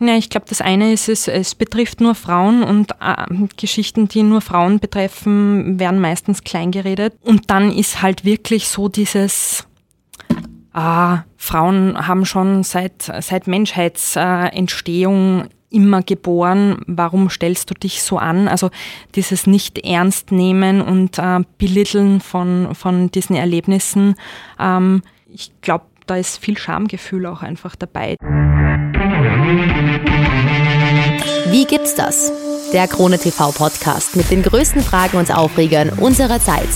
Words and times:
Ja, 0.00 0.16
ich 0.16 0.30
glaube, 0.30 0.46
das 0.48 0.60
eine 0.60 0.92
ist, 0.92 1.08
es, 1.08 1.26
es 1.26 1.54
betrifft 1.54 2.00
nur 2.00 2.14
Frauen 2.14 2.62
und 2.62 2.92
äh, 3.00 3.46
Geschichten, 3.56 4.06
die 4.06 4.22
nur 4.22 4.40
Frauen 4.40 4.78
betreffen, 4.78 5.80
werden 5.80 6.00
meistens 6.00 6.44
kleingeredet. 6.44 7.14
Und 7.22 7.50
dann 7.50 7.72
ist 7.72 8.00
halt 8.00 8.24
wirklich 8.24 8.68
so 8.68 8.88
dieses, 8.88 9.66
ah, 10.72 11.24
Frauen 11.36 12.06
haben 12.06 12.24
schon 12.24 12.62
seit, 12.62 13.10
seit 13.20 13.48
Menschheitsentstehung 13.48 15.42
äh, 15.42 15.48
immer 15.70 16.02
geboren, 16.02 16.78
warum 16.86 17.28
stellst 17.28 17.70
du 17.70 17.74
dich 17.74 18.02
so 18.02 18.18
an? 18.18 18.48
Also 18.48 18.70
dieses 19.14 19.46
nicht 19.46 19.78
ernst 19.78 20.32
nehmen 20.32 20.80
und 20.80 21.18
äh, 21.18 21.40
belitteln 21.58 22.20
von, 22.20 22.74
von 22.74 23.10
diesen 23.10 23.36
Erlebnissen, 23.36 24.14
ähm, 24.58 25.02
ich 25.26 25.52
glaube, 25.60 25.84
da 26.06 26.16
ist 26.16 26.38
viel 26.38 26.56
Schamgefühl 26.56 27.26
auch 27.26 27.42
einfach 27.42 27.76
dabei. 27.76 28.16
Wie 31.50 31.64
gibt's 31.64 31.94
das? 31.94 32.30
Der 32.74 32.86
Krone 32.86 33.18
TV 33.18 33.50
Podcast 33.52 34.14
mit 34.14 34.30
den 34.30 34.42
größten 34.42 34.82
Fragen 34.82 35.16
und 35.16 35.34
Aufregern 35.34 35.88
unserer 35.88 36.38
Zeit. 36.38 36.68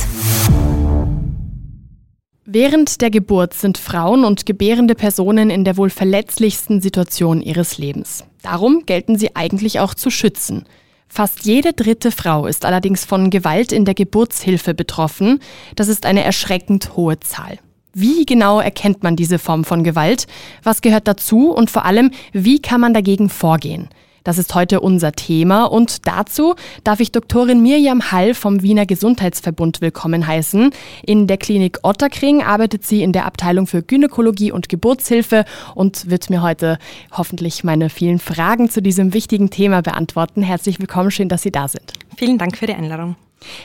Während 2.46 3.02
der 3.02 3.10
Geburt 3.10 3.52
sind 3.52 3.76
Frauen 3.76 4.24
und 4.24 4.46
gebärende 4.46 4.94
Personen 4.94 5.50
in 5.50 5.64
der 5.64 5.76
wohl 5.76 5.90
verletzlichsten 5.90 6.80
Situation 6.80 7.42
ihres 7.42 7.76
Lebens. 7.76 8.24
Darum 8.40 8.84
gelten 8.86 9.18
sie 9.18 9.36
eigentlich 9.36 9.78
auch 9.80 9.92
zu 9.92 10.08
schützen. 10.08 10.64
Fast 11.08 11.44
jede 11.44 11.74
dritte 11.74 12.10
Frau 12.10 12.46
ist 12.46 12.64
allerdings 12.64 13.04
von 13.04 13.28
Gewalt 13.28 13.72
in 13.72 13.84
der 13.84 13.92
Geburtshilfe 13.92 14.72
betroffen. 14.72 15.40
Das 15.76 15.88
ist 15.88 16.06
eine 16.06 16.24
erschreckend 16.24 16.96
hohe 16.96 17.20
Zahl. 17.20 17.58
Wie 17.94 18.24
genau 18.24 18.58
erkennt 18.58 19.02
man 19.02 19.16
diese 19.16 19.38
Form 19.38 19.64
von 19.64 19.84
Gewalt? 19.84 20.26
Was 20.62 20.80
gehört 20.80 21.06
dazu? 21.06 21.50
Und 21.50 21.70
vor 21.70 21.84
allem, 21.84 22.10
wie 22.32 22.60
kann 22.60 22.80
man 22.80 22.94
dagegen 22.94 23.28
vorgehen? 23.28 23.90
Das 24.24 24.38
ist 24.38 24.54
heute 24.54 24.80
unser 24.80 25.12
Thema 25.12 25.64
und 25.64 26.06
dazu 26.06 26.54
darf 26.84 27.00
ich 27.00 27.10
Doktorin 27.10 27.60
Mirjam 27.60 28.12
Hall 28.12 28.34
vom 28.34 28.62
Wiener 28.62 28.86
Gesundheitsverbund 28.86 29.80
willkommen 29.80 30.26
heißen. 30.26 30.70
In 31.04 31.26
der 31.26 31.38
Klinik 31.38 31.80
Otterkring 31.82 32.40
arbeitet 32.40 32.86
sie 32.86 33.02
in 33.02 33.12
der 33.12 33.26
Abteilung 33.26 33.66
für 33.66 33.82
Gynäkologie 33.82 34.52
und 34.52 34.68
Geburtshilfe 34.68 35.44
und 35.74 36.08
wird 36.08 36.30
mir 36.30 36.40
heute 36.40 36.78
hoffentlich 37.10 37.64
meine 37.64 37.90
vielen 37.90 38.20
Fragen 38.20 38.70
zu 38.70 38.80
diesem 38.80 39.12
wichtigen 39.12 39.50
Thema 39.50 39.82
beantworten. 39.82 40.42
Herzlich 40.42 40.78
willkommen, 40.78 41.10
schön, 41.10 41.28
dass 41.28 41.42
Sie 41.42 41.50
da 41.50 41.66
sind. 41.66 41.92
Vielen 42.16 42.38
Dank 42.38 42.56
für 42.56 42.66
die 42.66 42.74
Einladung. 42.74 43.16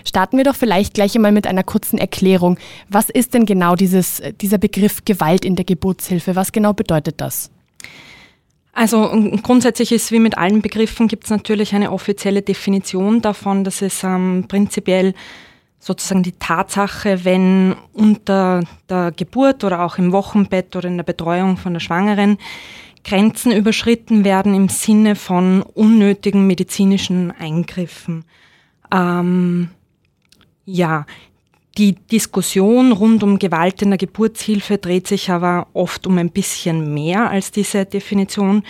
Starten 0.06 0.38
wir 0.38 0.44
doch 0.44 0.56
vielleicht 0.56 0.94
gleich 0.94 1.16
einmal 1.16 1.32
mit 1.32 1.48
einer 1.48 1.64
kurzen 1.64 1.98
Erklärung. 1.98 2.58
Was 2.90 3.10
ist 3.10 3.34
denn 3.34 3.46
genau 3.46 3.76
dieses, 3.76 4.22
dieser 4.42 4.58
Begriff 4.58 5.06
Gewalt 5.06 5.46
in 5.46 5.56
der 5.56 5.66
Geburtshilfe? 5.66 6.36
Was 6.36 6.52
genau 6.52 6.74
bedeutet 6.74 7.22
das? 7.22 7.52
Also 8.74 9.10
grundsätzlich 9.42 9.92
ist 9.92 10.12
wie 10.12 10.20
mit 10.20 10.38
allen 10.38 10.62
Begriffen 10.62 11.08
gibt 11.08 11.24
es 11.24 11.32
natürlich 11.32 11.74
eine 11.74 11.92
offizielle 11.92 12.44
Definition 12.44 13.24
davon. 13.24 13.64
Das 13.64 13.82
ist 13.82 14.04
ähm, 14.04 14.46
prinzipiell 14.48 15.16
sozusagen 15.80 16.22
die 16.22 16.34
Tatsache, 16.34 17.26
wenn 17.26 17.76
unter 17.94 18.62
der 18.88 19.12
Geburt 19.16 19.64
oder 19.64 19.84
auch 19.84 19.98
im 19.98 20.12
Wochenbett 20.12 20.76
oder 20.76 20.88
in 20.88 20.98
der 20.98 21.04
Betreuung 21.04 21.58
von 21.58 21.74
der 21.74 21.80
Schwangeren 21.80 22.38
Grenzen 23.04 23.52
überschritten 23.52 24.24
werden 24.26 24.54
im 24.54 24.70
Sinne 24.70 25.16
von 25.16 25.62
unnötigen 25.62 26.46
medizinischen 26.46 27.32
Eingriffen. 27.32 28.26
Ähm, 28.92 29.70
ja, 30.66 31.06
die 31.78 31.94
Diskussion 31.94 32.92
rund 32.92 33.24
um 33.24 33.40
Gewalt 33.40 33.82
in 33.82 33.90
der 33.90 33.98
Geburtshilfe 33.98 34.78
dreht 34.78 35.08
sich 35.08 35.30
aber 35.30 35.68
oft 35.74 36.08
um 36.08 36.18
ein 36.18 36.32
bisschen 36.32 36.94
mehr 36.94 37.30
als 37.30 37.52
diese 37.52 37.86
Definition, 37.86 38.64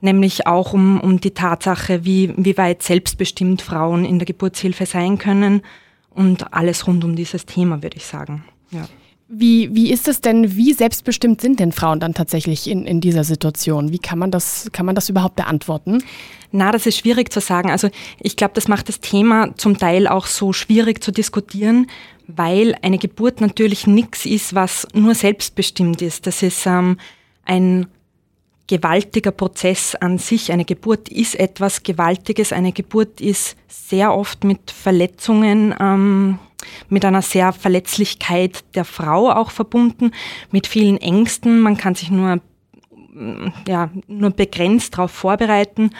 nämlich 0.00 0.46
auch 0.46 0.72
um, 0.72 1.00
um 1.00 1.20
die 1.20 1.30
Tatsache, 1.30 2.04
wie, 2.04 2.34
wie 2.36 2.56
weit 2.56 2.82
selbstbestimmt 2.82 3.62
Frauen 3.62 4.04
in 4.04 4.18
der 4.18 4.26
Geburtshilfe 4.26 4.86
sein 4.86 5.18
können 5.18 5.62
und 6.10 6.52
alles 6.52 6.86
rund 6.86 7.04
um 7.04 7.14
dieses 7.14 7.46
Thema, 7.46 7.82
würde 7.82 7.98
ich 7.98 8.06
sagen. 8.06 8.44
Ja. 8.72 8.88
Wie, 9.32 9.72
wie 9.72 9.92
ist 9.92 10.08
es 10.08 10.20
denn, 10.20 10.56
wie 10.56 10.72
selbstbestimmt 10.72 11.40
sind 11.40 11.60
denn 11.60 11.70
Frauen 11.70 12.00
dann 12.00 12.14
tatsächlich 12.14 12.68
in, 12.68 12.84
in 12.84 13.00
dieser 13.00 13.22
Situation? 13.22 13.92
Wie 13.92 14.00
kann 14.00 14.18
man 14.18 14.32
das, 14.32 14.68
kann 14.72 14.86
man 14.86 14.96
das 14.96 15.08
überhaupt 15.08 15.36
beantworten? 15.36 16.02
Na, 16.50 16.72
das 16.72 16.84
ist 16.86 16.98
schwierig 16.98 17.32
zu 17.32 17.40
sagen. 17.40 17.70
Also 17.70 17.90
ich 18.18 18.34
glaube, 18.34 18.54
das 18.54 18.66
macht 18.66 18.88
das 18.88 18.98
Thema 18.98 19.56
zum 19.56 19.78
Teil 19.78 20.08
auch 20.08 20.26
so 20.26 20.52
schwierig 20.52 21.00
zu 21.04 21.12
diskutieren, 21.12 21.86
weil 22.26 22.74
eine 22.82 22.98
Geburt 22.98 23.40
natürlich 23.40 23.86
nichts 23.86 24.26
ist, 24.26 24.56
was 24.56 24.88
nur 24.94 25.14
selbstbestimmt 25.14 26.02
ist. 26.02 26.26
Das 26.26 26.42
ist 26.42 26.66
ähm, 26.66 26.98
ein 27.44 27.86
gewaltiger 28.66 29.30
Prozess 29.30 29.94
an 29.94 30.18
sich. 30.18 30.50
Eine 30.50 30.64
Geburt 30.64 31.08
ist 31.08 31.38
etwas 31.38 31.84
Gewaltiges. 31.84 32.52
Eine 32.52 32.72
Geburt 32.72 33.20
ist 33.20 33.56
sehr 33.68 34.12
oft 34.12 34.42
mit 34.42 34.72
Verletzungen 34.72 35.72
ähm, 35.78 36.40
mit 36.88 37.04
einer 37.04 37.22
sehr 37.22 37.52
Verletzlichkeit 37.52 38.64
der 38.74 38.84
Frau 38.84 39.30
auch 39.30 39.50
verbunden, 39.50 40.12
mit 40.50 40.66
vielen 40.66 40.98
Ängsten. 40.98 41.60
Man 41.60 41.76
kann 41.76 41.94
sich 41.94 42.10
nur, 42.10 42.40
ja, 43.66 43.90
nur 44.06 44.30
begrenzt 44.30 44.94
darauf 44.94 45.10
vorbereiten, 45.10 45.90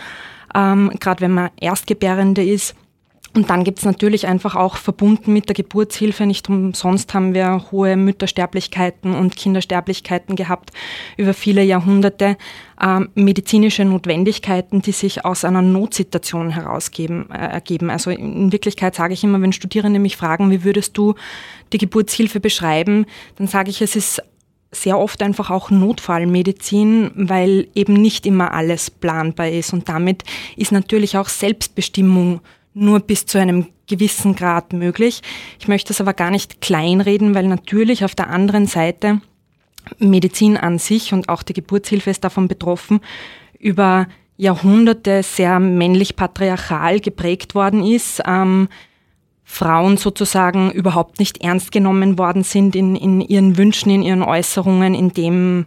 ähm, 0.55 0.91
gerade 1.01 1.23
wenn 1.23 1.35
man 1.35 1.51
Erstgebärende 1.61 2.45
ist. 2.45 2.75
Und 3.33 3.49
dann 3.49 3.63
gibt's 3.63 3.85
natürlich 3.85 4.27
einfach 4.27 4.57
auch 4.57 4.77
verbunden 4.77 5.33
mit 5.33 5.49
der 5.49 5.55
Geburtshilfe, 5.55 6.27
nicht 6.27 6.49
umsonst 6.49 7.15
haben 7.15 7.33
wir 7.33 7.67
hohe 7.71 7.97
Müttersterblichkeiten 7.97 9.15
und 9.15 9.37
Kindersterblichkeiten 9.37 10.35
gehabt 10.35 10.71
über 11.17 11.33
viele 11.33 11.63
Jahrhunderte, 11.63 12.37
ähm, 12.83 13.11
medizinische 13.15 13.85
Notwendigkeiten, 13.85 14.83
die 14.83 14.91
sich 14.91 15.25
aus 15.25 15.45
einer 15.45 15.63
Notsituation 15.63 16.51
herausgeben, 16.51 17.31
äh, 17.31 17.39
ergeben. 17.39 17.89
Also 17.91 18.11
in 18.11 18.51
Wirklichkeit 18.51 18.97
sage 18.97 19.15
ich 19.15 19.23
immer, 19.23 19.41
wenn 19.41 19.53
Studierende 19.53 20.01
mich 20.01 20.17
fragen, 20.17 20.51
wie 20.51 20.65
würdest 20.65 20.99
du 20.99 21.15
die 21.73 21.79
Geburtshilfe 21.79 22.41
beschreiben, 22.41 23.07
dann 23.37 23.47
sage 23.47 23.71
ich, 23.71 23.81
es 23.81 23.95
ist 23.95 24.23
sehr 24.73 24.99
oft 24.99 25.23
einfach 25.23 25.51
auch 25.51 25.71
Notfallmedizin, 25.71 27.13
weil 27.15 27.69
eben 27.75 27.95
nicht 27.95 28.27
immer 28.27 28.53
alles 28.55 28.91
planbar 28.91 29.49
ist. 29.49 29.73
Und 29.73 29.89
damit 29.89 30.25
ist 30.57 30.73
natürlich 30.73 31.17
auch 31.17 31.29
Selbstbestimmung 31.29 32.41
nur 32.75 33.01
bis 33.01 33.27
zu 33.27 33.39
einem 33.39 33.67
gewissen 33.87 34.37
Grad 34.37 34.73
möglich. 34.73 35.23
Ich 35.59 35.69
möchte 35.69 35.93
es 35.93 36.01
aber 36.01 36.15
gar 36.15 36.31
nicht 36.31 36.61
kleinreden, 36.61 37.35
weil 37.35 37.47
natürlich 37.49 38.05
auf 38.05 38.15
der 38.15 38.31
anderen 38.31 38.67
Seite 38.67 39.21
Medizin 39.99 40.57
an 40.57 40.79
sich 40.79 41.13
und 41.13 41.29
auch 41.29 41.43
die 41.43 41.55
Geburtshilfe 41.55 42.11
ist 42.11 42.25
davon 42.25 42.49
betroffen, 42.49 43.01
über 43.59 44.07
Jahrhunderte 44.37 45.23
sehr 45.23 45.59
männlich 45.61 46.17
patriarchal 46.17 47.01
geprägt 47.01 47.55
worden 47.55 47.85
ist. 47.85 48.23
Ähm, 48.27 48.69
Frauen 49.45 49.97
sozusagen 49.97 50.71
überhaupt 50.71 51.19
nicht 51.19 51.43
ernst 51.43 51.73
genommen 51.73 52.19
worden 52.19 52.45
sind 52.45 52.77
in, 52.77 52.95
in 52.95 53.21
ihren 53.21 53.59
Wünschen, 53.59 53.91
in 53.91 54.03
ihren 54.03 54.23
Äußerungen, 54.23 54.95
in 54.95 55.13
dem, 55.13 55.67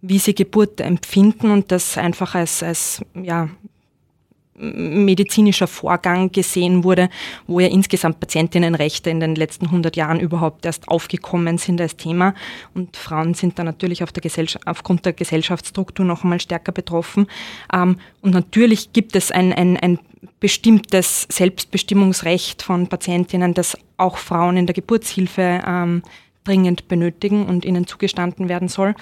wie 0.00 0.18
sie 0.18 0.34
Geburt 0.34 0.80
empfinden 0.80 1.50
und 1.50 1.70
das 1.70 1.98
einfach 1.98 2.34
als, 2.34 2.62
als 2.62 3.02
ja, 3.14 3.50
medizinischer 4.58 5.66
Vorgang 5.66 6.32
gesehen 6.32 6.84
wurde, 6.84 7.08
wo 7.46 7.60
ja 7.60 7.68
insgesamt 7.68 8.20
Patientinnenrechte 8.20 9.10
in 9.10 9.20
den 9.20 9.34
letzten 9.34 9.66
100 9.66 9.96
Jahren 9.96 10.20
überhaupt 10.20 10.64
erst 10.66 10.88
aufgekommen 10.88 11.58
sind 11.58 11.80
als 11.80 11.96
Thema. 11.96 12.34
Und 12.74 12.96
Frauen 12.96 13.34
sind 13.34 13.58
da 13.58 13.64
natürlich 13.64 14.02
auf 14.02 14.12
der 14.12 14.22
aufgrund 14.66 15.04
der 15.06 15.12
Gesellschaftsstruktur 15.12 16.04
noch 16.04 16.24
einmal 16.24 16.40
stärker 16.40 16.72
betroffen. 16.72 17.26
Ähm, 17.72 17.96
und 18.20 18.34
natürlich 18.34 18.92
gibt 18.92 19.16
es 19.16 19.30
ein, 19.30 19.52
ein, 19.52 19.76
ein 19.76 19.98
bestimmtes 20.40 21.26
Selbstbestimmungsrecht 21.30 22.62
von 22.62 22.88
Patientinnen, 22.88 23.54
das 23.54 23.76
auch 23.96 24.18
Frauen 24.18 24.56
in 24.56 24.66
der 24.66 24.74
Geburtshilfe 24.74 25.62
ähm, 25.66 26.02
dringend 26.44 26.88
benötigen 26.88 27.46
und 27.46 27.64
ihnen 27.64 27.86
zugestanden 27.86 28.48
werden 28.48 28.68
soll 28.68 28.94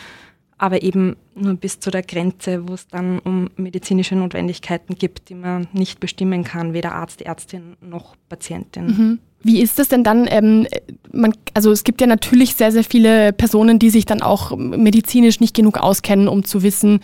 aber 0.58 0.82
eben 0.82 1.16
nur 1.34 1.54
bis 1.54 1.80
zu 1.80 1.90
der 1.90 2.02
Grenze, 2.02 2.68
wo 2.68 2.74
es 2.74 2.88
dann 2.88 3.18
um 3.18 3.50
medizinische 3.56 4.16
Notwendigkeiten 4.16 4.94
gibt, 4.94 5.28
die 5.28 5.34
man 5.34 5.68
nicht 5.72 6.00
bestimmen 6.00 6.44
kann, 6.44 6.72
weder 6.72 6.94
Arzt, 6.94 7.22
Ärztin 7.22 7.76
noch 7.80 8.16
Patientin. 8.28 8.86
Mhm. 8.86 9.18
Wie 9.42 9.60
ist 9.60 9.78
das 9.78 9.88
denn 9.88 10.02
dann? 10.02 10.26
Ähm, 10.28 10.66
man, 11.12 11.32
also 11.54 11.70
es 11.70 11.84
gibt 11.84 12.00
ja 12.00 12.06
natürlich 12.06 12.56
sehr, 12.56 12.72
sehr 12.72 12.84
viele 12.84 13.32
Personen, 13.32 13.78
die 13.78 13.90
sich 13.90 14.06
dann 14.06 14.22
auch 14.22 14.56
medizinisch 14.56 15.40
nicht 15.40 15.54
genug 15.54 15.78
auskennen, 15.78 16.26
um 16.26 16.44
zu 16.44 16.62
wissen, 16.62 17.00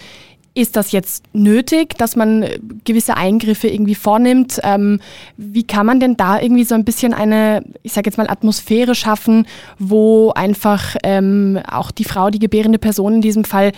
ist 0.55 0.77
das 0.77 0.93
jetzt 0.93 1.25
nötig, 1.33 1.97
dass 1.97 2.15
man 2.17 2.45
gewisse 2.85 3.17
Eingriffe 3.17 3.69
irgendwie 3.69 3.95
vornimmt? 3.95 4.61
Ähm, 4.63 5.01
wie 5.37 5.63
kann 5.63 5.87
man 5.87 5.99
denn 5.99 6.17
da 6.17 6.41
irgendwie 6.41 6.65
so 6.65 6.75
ein 6.75 6.85
bisschen 6.85 7.15
eine, 7.15 7.65
ich 7.83 7.93
sage 7.93 8.09
jetzt 8.09 8.19
mal, 8.19 8.29
Atmosphäre 8.29 8.95
schaffen, 8.95 9.47
wo 9.79 10.31
einfach 10.33 10.97
ähm, 11.03 11.59
auch 11.71 11.91
die 11.91 12.05
Frau, 12.05 12.31
die 12.31 12.39
gebärende 12.39 12.79
Person 12.79 13.15
in 13.15 13.21
diesem 13.23 13.45
Fall 13.45 13.73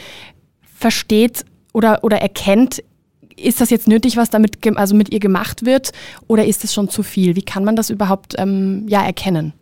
versteht 0.77 1.45
oder, 1.73 2.03
oder 2.03 2.19
erkennt, 2.19 2.83
ist 3.37 3.61
das 3.61 3.71
jetzt 3.71 3.89
nötig, 3.89 4.17
was 4.17 4.31
damit 4.31 4.59
also 4.77 4.95
mit 4.95 5.13
ihr 5.13 5.21
gemacht 5.21 5.65
wird, 5.65 5.93
oder 6.29 6.45
ist 6.45 6.65
es 6.65 6.73
schon 6.73 6.89
zu 6.89 7.03
viel? 7.03 7.37
Wie 7.37 7.43
kann 7.43 7.65
man 7.65 7.77
das 7.77 7.91
überhaupt 7.91 8.35
ähm, 8.39 8.87
ja, 8.89 9.05
erkennen? 9.05 9.53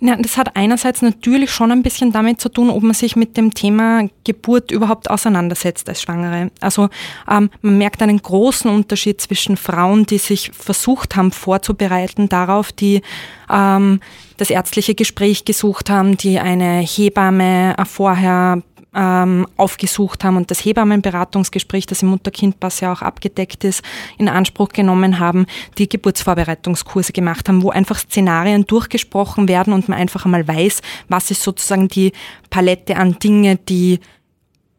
Ja, 0.00 0.16
das 0.16 0.38
hat 0.38 0.56
einerseits 0.56 1.02
natürlich 1.02 1.50
schon 1.50 1.70
ein 1.70 1.82
bisschen 1.82 2.12
damit 2.12 2.40
zu 2.40 2.48
tun, 2.48 2.70
ob 2.70 2.82
man 2.82 2.94
sich 2.94 3.16
mit 3.16 3.36
dem 3.36 3.52
Thema 3.52 4.08
Geburt 4.24 4.70
überhaupt 4.70 5.10
auseinandersetzt 5.10 5.88
als 5.88 6.02
Schwangere. 6.02 6.50
Also 6.60 6.88
ähm, 7.30 7.50
man 7.60 7.78
merkt 7.78 8.00
einen 8.00 8.20
großen 8.20 8.70
Unterschied 8.70 9.20
zwischen 9.20 9.56
Frauen, 9.58 10.06
die 10.06 10.18
sich 10.18 10.50
versucht 10.54 11.16
haben 11.16 11.32
vorzubereiten 11.32 12.30
darauf, 12.30 12.72
die 12.72 13.02
ähm, 13.50 14.00
das 14.38 14.48
ärztliche 14.48 14.94
Gespräch 14.94 15.44
gesucht 15.44 15.90
haben, 15.90 16.16
die 16.16 16.38
eine 16.38 16.80
Hebamme 16.80 17.76
vorher 17.86 18.62
ähm, 18.94 19.46
aufgesucht 19.56 20.24
haben 20.24 20.36
und 20.36 20.50
das 20.50 20.64
Hebammenberatungsgespräch, 20.64 21.86
das 21.86 22.02
im 22.02 22.08
Mutter-Kind-Pass 22.08 22.80
ja 22.80 22.92
auch 22.92 23.02
abgedeckt 23.02 23.64
ist, 23.64 23.82
in 24.18 24.28
Anspruch 24.28 24.70
genommen 24.70 25.18
haben, 25.18 25.46
die 25.78 25.88
Geburtsvorbereitungskurse 25.88 27.12
gemacht 27.12 27.48
haben, 27.48 27.62
wo 27.62 27.70
einfach 27.70 27.98
Szenarien 27.98 28.66
durchgesprochen 28.66 29.48
werden 29.48 29.72
und 29.72 29.88
man 29.88 29.98
einfach 29.98 30.24
einmal 30.24 30.46
weiß, 30.46 30.82
was 31.08 31.30
ist 31.30 31.42
sozusagen 31.42 31.88
die 31.88 32.12
Palette 32.50 32.96
an 32.96 33.18
Dinge, 33.18 33.56
die 33.56 34.00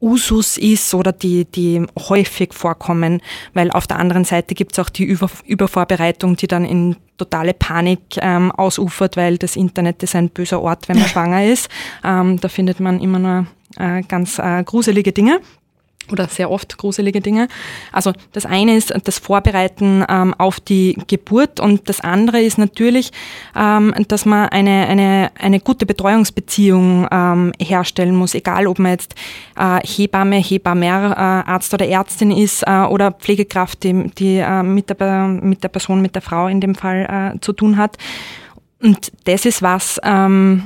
Usus 0.01 0.57
ist 0.57 0.93
oder 0.95 1.11
die, 1.11 1.45
die 1.45 1.85
häufig 2.09 2.53
vorkommen, 2.53 3.21
weil 3.53 3.69
auf 3.69 3.85
der 3.85 3.99
anderen 3.99 4.25
Seite 4.25 4.55
gibt 4.55 4.73
es 4.73 4.79
auch 4.79 4.89
die 4.89 5.03
Über 5.03 5.29
Übervorbereitung, 5.45 6.35
die 6.35 6.47
dann 6.47 6.65
in 6.65 6.95
totale 7.17 7.53
Panik 7.53 7.99
ähm, 8.17 8.51
ausufert, 8.51 9.15
weil 9.15 9.37
das 9.37 9.55
Internet 9.55 10.01
ist 10.01 10.15
ein 10.15 10.29
böser 10.29 10.59
Ort, 10.59 10.89
wenn 10.89 10.97
man 10.97 11.07
schwanger 11.07 11.45
ist. 11.45 11.69
Ähm, 12.03 12.39
da 12.39 12.47
findet 12.47 12.79
man 12.79 12.99
immer 12.99 13.19
nur 13.19 13.45
äh, 13.77 14.01
ganz 14.03 14.39
äh, 14.39 14.63
gruselige 14.63 15.12
Dinge 15.12 15.39
oder 16.12 16.27
sehr 16.27 16.51
oft 16.51 16.77
gruselige 16.77 17.21
Dinge. 17.21 17.47
Also 17.91 18.13
das 18.33 18.45
eine 18.45 18.75
ist 18.75 18.94
das 19.03 19.19
Vorbereiten 19.19 20.03
ähm, 20.09 20.33
auf 20.38 20.59
die 20.59 20.97
Geburt 21.07 21.59
und 21.59 21.88
das 21.88 22.01
andere 22.01 22.41
ist 22.41 22.57
natürlich, 22.57 23.12
ähm, 23.56 23.94
dass 24.07 24.25
man 24.25 24.50
eine, 24.50 24.88
eine, 24.88 25.31
eine 25.39 25.59
gute 25.59 25.85
Betreuungsbeziehung 25.85 27.07
ähm, 27.12 27.51
herstellen 27.62 28.15
muss, 28.15 28.33
egal 28.33 28.68
ob 28.68 28.79
man 28.79 28.91
jetzt 28.91 29.15
äh, 29.57 29.79
Hebamme, 29.85 30.38
Hebammer, 30.38 31.12
äh, 31.12 31.50
Arzt 31.51 31.73
oder 31.73 31.88
Ärztin 31.88 32.31
ist 32.31 32.63
äh, 32.63 32.81
oder 32.81 33.12
Pflegekraft, 33.12 33.83
die, 33.83 34.09
die 34.18 34.38
äh, 34.38 34.63
mit, 34.63 34.89
der, 34.89 35.27
mit 35.27 35.63
der 35.63 35.69
Person, 35.69 36.01
mit 36.01 36.15
der 36.15 36.21
Frau 36.21 36.47
in 36.47 36.62
dem 36.62 36.75
Fall 36.75 37.33
äh, 37.35 37.39
zu 37.39 37.53
tun 37.53 37.77
hat. 37.77 37.97
Und 38.81 39.12
das 39.25 39.45
ist 39.45 39.62
was, 39.62 40.00
ähm, 40.03 40.63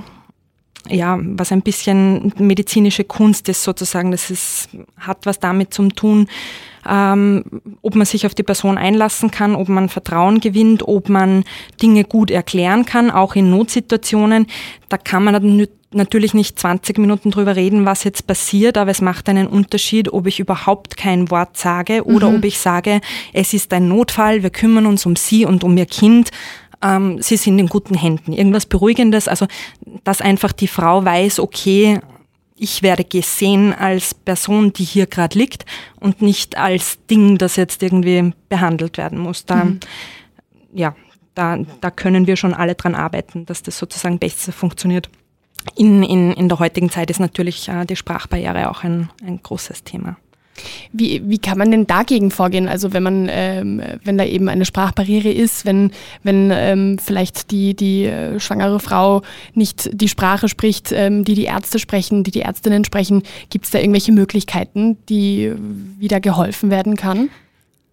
ja, 0.90 1.20
was 1.20 1.52
ein 1.52 1.62
bisschen 1.62 2.34
medizinische 2.38 3.04
Kunst 3.04 3.50
ist 3.50 3.64
sozusagen. 3.64 4.12
Das 4.12 4.30
ist, 4.30 4.70
hat 4.98 5.26
was 5.26 5.40
damit 5.40 5.74
zu 5.74 5.88
tun, 5.90 6.28
ähm, 6.88 7.44
ob 7.82 7.96
man 7.96 8.06
sich 8.06 8.26
auf 8.26 8.36
die 8.36 8.44
Person 8.44 8.78
einlassen 8.78 9.32
kann, 9.32 9.56
ob 9.56 9.70
man 9.70 9.90
Vertrauen 9.90 10.40
gewinnt, 10.40 10.88
ob 10.88 11.10
man 11.10 11.44
Dinge 11.82 12.04
gut 12.04 12.30
erklären 12.30 12.86
kann, 12.86 13.10
auch 13.10 13.36
in 13.36 13.50
Notsituationen. 13.50 14.46
Da 14.90 14.98
kann 14.98 15.24
man 15.24 15.68
natürlich 15.92 16.34
nicht 16.34 16.60
20 16.60 17.00
Minuten 17.00 17.31
drüber 17.31 17.56
reden, 17.56 17.86
was 17.86 18.04
jetzt 18.04 18.28
passiert, 18.28 18.78
aber 18.78 18.92
es 18.92 19.02
macht 19.02 19.30
einen 19.30 19.48
Unterschied, 19.48 20.12
ob 20.14 20.28
ich 20.28 20.40
überhaupt 20.40 20.98
kein 20.98 21.31
Wort 21.31 21.58
sage 21.58 22.04
oder 22.06 22.30
mhm. 22.30 22.38
ob 22.38 22.46
ich 22.46 22.60
sage, 22.60 23.02
es 23.34 23.54
ist 23.54 23.74
ein 23.74 23.88
Notfall, 23.88 24.44
wir 24.44 24.50
kümmern 24.52 24.86
uns 24.86 25.06
um 25.06 25.16
Sie 25.16 25.46
und 25.46 25.64
um 25.64 25.76
Ihr 25.78 25.86
Kind 25.86 26.30
ähm, 26.86 27.22
sie 27.22 27.38
sind 27.38 27.58
in 27.58 27.68
guten 27.68 27.96
Händen. 27.96 28.32
Irgendwas 28.32 28.66
Beruhigendes, 28.66 29.28
also 29.28 29.48
dass 30.04 30.22
einfach 30.22 30.52
die 30.52 30.68
Frau 30.68 31.04
weiß, 31.04 31.40
okay, 31.40 32.00
ich 32.58 32.84
werde 32.84 33.04
gesehen 33.04 33.74
als 33.74 34.14
Person, 34.14 34.72
die 34.72 34.86
hier 34.86 35.08
gerade 35.08 35.38
liegt 35.38 35.66
und 36.00 36.22
nicht 36.22 36.58
als 36.58 37.00
Ding, 37.10 37.38
das 37.38 37.58
jetzt 37.58 37.84
irgendwie 37.84 38.32
behandelt 38.48 38.98
werden 38.98 39.20
muss. 39.20 39.46
Da, 39.46 39.66
mhm. 39.66 39.80
ja, 40.74 40.96
da, 41.34 41.58
da 41.82 41.92
können 41.92 42.28
wir 42.28 42.38
schon 42.38 42.54
alle 42.54 42.76
dran 42.76 42.96
arbeiten, 42.96 43.46
dass 43.46 43.62
das 43.62 43.78
sozusagen 43.78 44.20
besser 44.20 44.54
funktioniert. 44.54 45.10
In, 45.76 46.04
in, 46.04 46.31
in 46.31 46.48
der 46.48 46.60
heutigen 46.60 46.90
Zeit 46.90 47.10
ist 47.10 47.20
natürlich 47.20 47.68
äh, 47.68 47.86
die 47.86 47.96
Sprachbarriere 47.96 48.70
auch 48.70 48.84
ein, 48.84 49.10
ein 49.26 49.42
großes 49.42 49.84
Thema. 49.84 50.16
Wie, 50.92 51.22
wie 51.25 51.38
kann 51.38 51.57
man 51.57 51.72
denn 51.72 51.88
dagegen 51.88 52.31
vorgehen? 52.31 52.68
Also 52.68 52.94
wenn 52.94 53.04
man, 53.04 53.28
ähm, 53.30 53.81
wenn 54.04 54.18
da 54.18 54.25
eben 54.25 54.50
eine 54.50 54.66
Sprachbarriere 54.66 55.30
ist, 55.30 55.66
wenn, 55.66 55.92
wenn 56.24 56.52
ähm, 56.54 56.98
vielleicht 56.98 57.52
die, 57.52 57.75
die 57.75 58.06
äh, 58.06 58.40
schwangere 58.40 58.80
Frau 58.80 59.22
nicht 59.54 59.90
die 59.94 60.07
Sprache 60.07 60.48
spricht, 60.48 60.92
ähm, 60.92 61.24
die 61.24 61.36
die 61.36 61.46
Ärzte 61.46 61.80
sprechen, 61.80 62.24
die 62.24 62.31
die 62.31 62.42
Ärztinnen 62.42 62.86
sprechen, 62.86 63.24
gibt 63.50 63.66
es 63.66 63.72
da 63.72 63.80
irgendwelche 63.80 64.12
Möglichkeiten, 64.12 64.98
die 65.10 65.54
wieder 66.00 66.19
geholfen 66.19 66.69
werden 66.69 66.96
kann? 66.96 67.30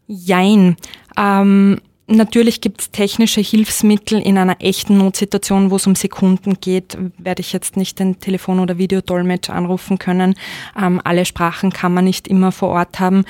Jein. 0.06 0.76
Ähm, 1.16 1.78
Natürlich 2.14 2.60
gibt 2.60 2.82
es 2.82 2.90
technische 2.90 3.40
Hilfsmittel 3.40 4.20
in 4.20 4.36
einer 4.36 4.56
echten 4.60 4.98
Notsituation, 4.98 5.70
wo 5.70 5.76
es 5.76 5.86
um 5.86 5.94
Sekunden 5.94 6.60
geht, 6.60 6.98
werde 7.16 7.40
ich 7.40 7.54
jetzt 7.54 7.78
nicht 7.78 7.98
den 7.98 8.20
Telefon- 8.20 8.60
oder 8.60 8.76
Videodolmetsch 8.76 9.48
anrufen 9.48 9.98
können. 9.98 10.34
Ähm, 10.78 11.00
alle 11.04 11.24
Sprachen 11.24 11.72
kann 11.72 11.94
man 11.94 12.04
nicht 12.04 12.28
immer 12.28 12.52
vor 12.52 12.68
Ort 12.68 13.00
haben. 13.00 13.24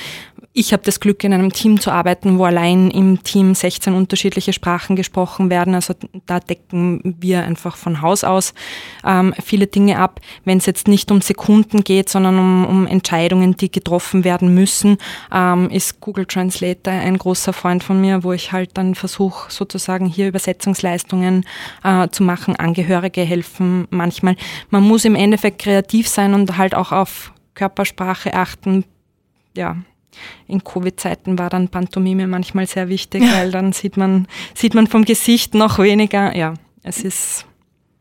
Ich 0.54 0.74
habe 0.74 0.82
das 0.82 1.00
Glück, 1.00 1.24
in 1.24 1.32
einem 1.32 1.50
Team 1.50 1.80
zu 1.80 1.90
arbeiten, 1.90 2.38
wo 2.38 2.44
allein 2.44 2.90
im 2.90 3.22
Team 3.22 3.54
16 3.54 3.94
unterschiedliche 3.94 4.52
Sprachen 4.52 4.96
gesprochen 4.96 5.48
werden. 5.48 5.74
Also 5.74 5.94
da 6.26 6.40
decken 6.40 7.16
wir 7.20 7.42
einfach 7.42 7.76
von 7.76 8.02
Haus 8.02 8.22
aus 8.22 8.52
ähm, 9.02 9.32
viele 9.42 9.66
Dinge 9.66 9.98
ab. 9.98 10.20
Wenn 10.44 10.58
es 10.58 10.66
jetzt 10.66 10.88
nicht 10.88 11.10
um 11.10 11.22
Sekunden 11.22 11.84
geht, 11.84 12.10
sondern 12.10 12.38
um, 12.38 12.66
um 12.66 12.86
Entscheidungen, 12.86 13.56
die 13.56 13.70
getroffen 13.70 14.24
werden 14.24 14.52
müssen, 14.52 14.98
ähm, 15.32 15.70
ist 15.70 16.00
Google 16.00 16.26
Translator 16.26 16.92
ein 16.92 17.16
großer 17.16 17.54
Freund 17.54 17.82
von 17.82 17.98
mir, 17.98 18.22
wo 18.22 18.32
ich 18.32 18.52
halt 18.52 18.71
dann 18.74 18.94
versuche, 18.94 19.50
sozusagen 19.50 20.06
hier 20.06 20.28
Übersetzungsleistungen 20.28 21.44
äh, 21.84 22.08
zu 22.08 22.22
machen. 22.22 22.56
Angehörige 22.56 23.22
helfen 23.22 23.86
manchmal. 23.90 24.36
Man 24.70 24.82
muss 24.82 25.04
im 25.04 25.14
Endeffekt 25.14 25.60
kreativ 25.60 26.08
sein 26.08 26.34
und 26.34 26.56
halt 26.56 26.74
auch 26.74 26.92
auf 26.92 27.32
Körpersprache 27.54 28.34
achten. 28.34 28.84
Ja, 29.56 29.76
in 30.46 30.62
Covid-Zeiten 30.62 31.38
war 31.38 31.50
dann 31.50 31.68
Pantomime 31.68 32.26
manchmal 32.26 32.66
sehr 32.66 32.88
wichtig, 32.88 33.22
ja. 33.22 33.32
weil 33.34 33.50
dann 33.50 33.72
sieht 33.72 33.96
man, 33.96 34.26
sieht 34.54 34.74
man 34.74 34.86
vom 34.86 35.04
Gesicht 35.04 35.54
noch 35.54 35.78
weniger. 35.78 36.36
Ja, 36.36 36.54
es 36.82 37.02
ist 37.02 37.46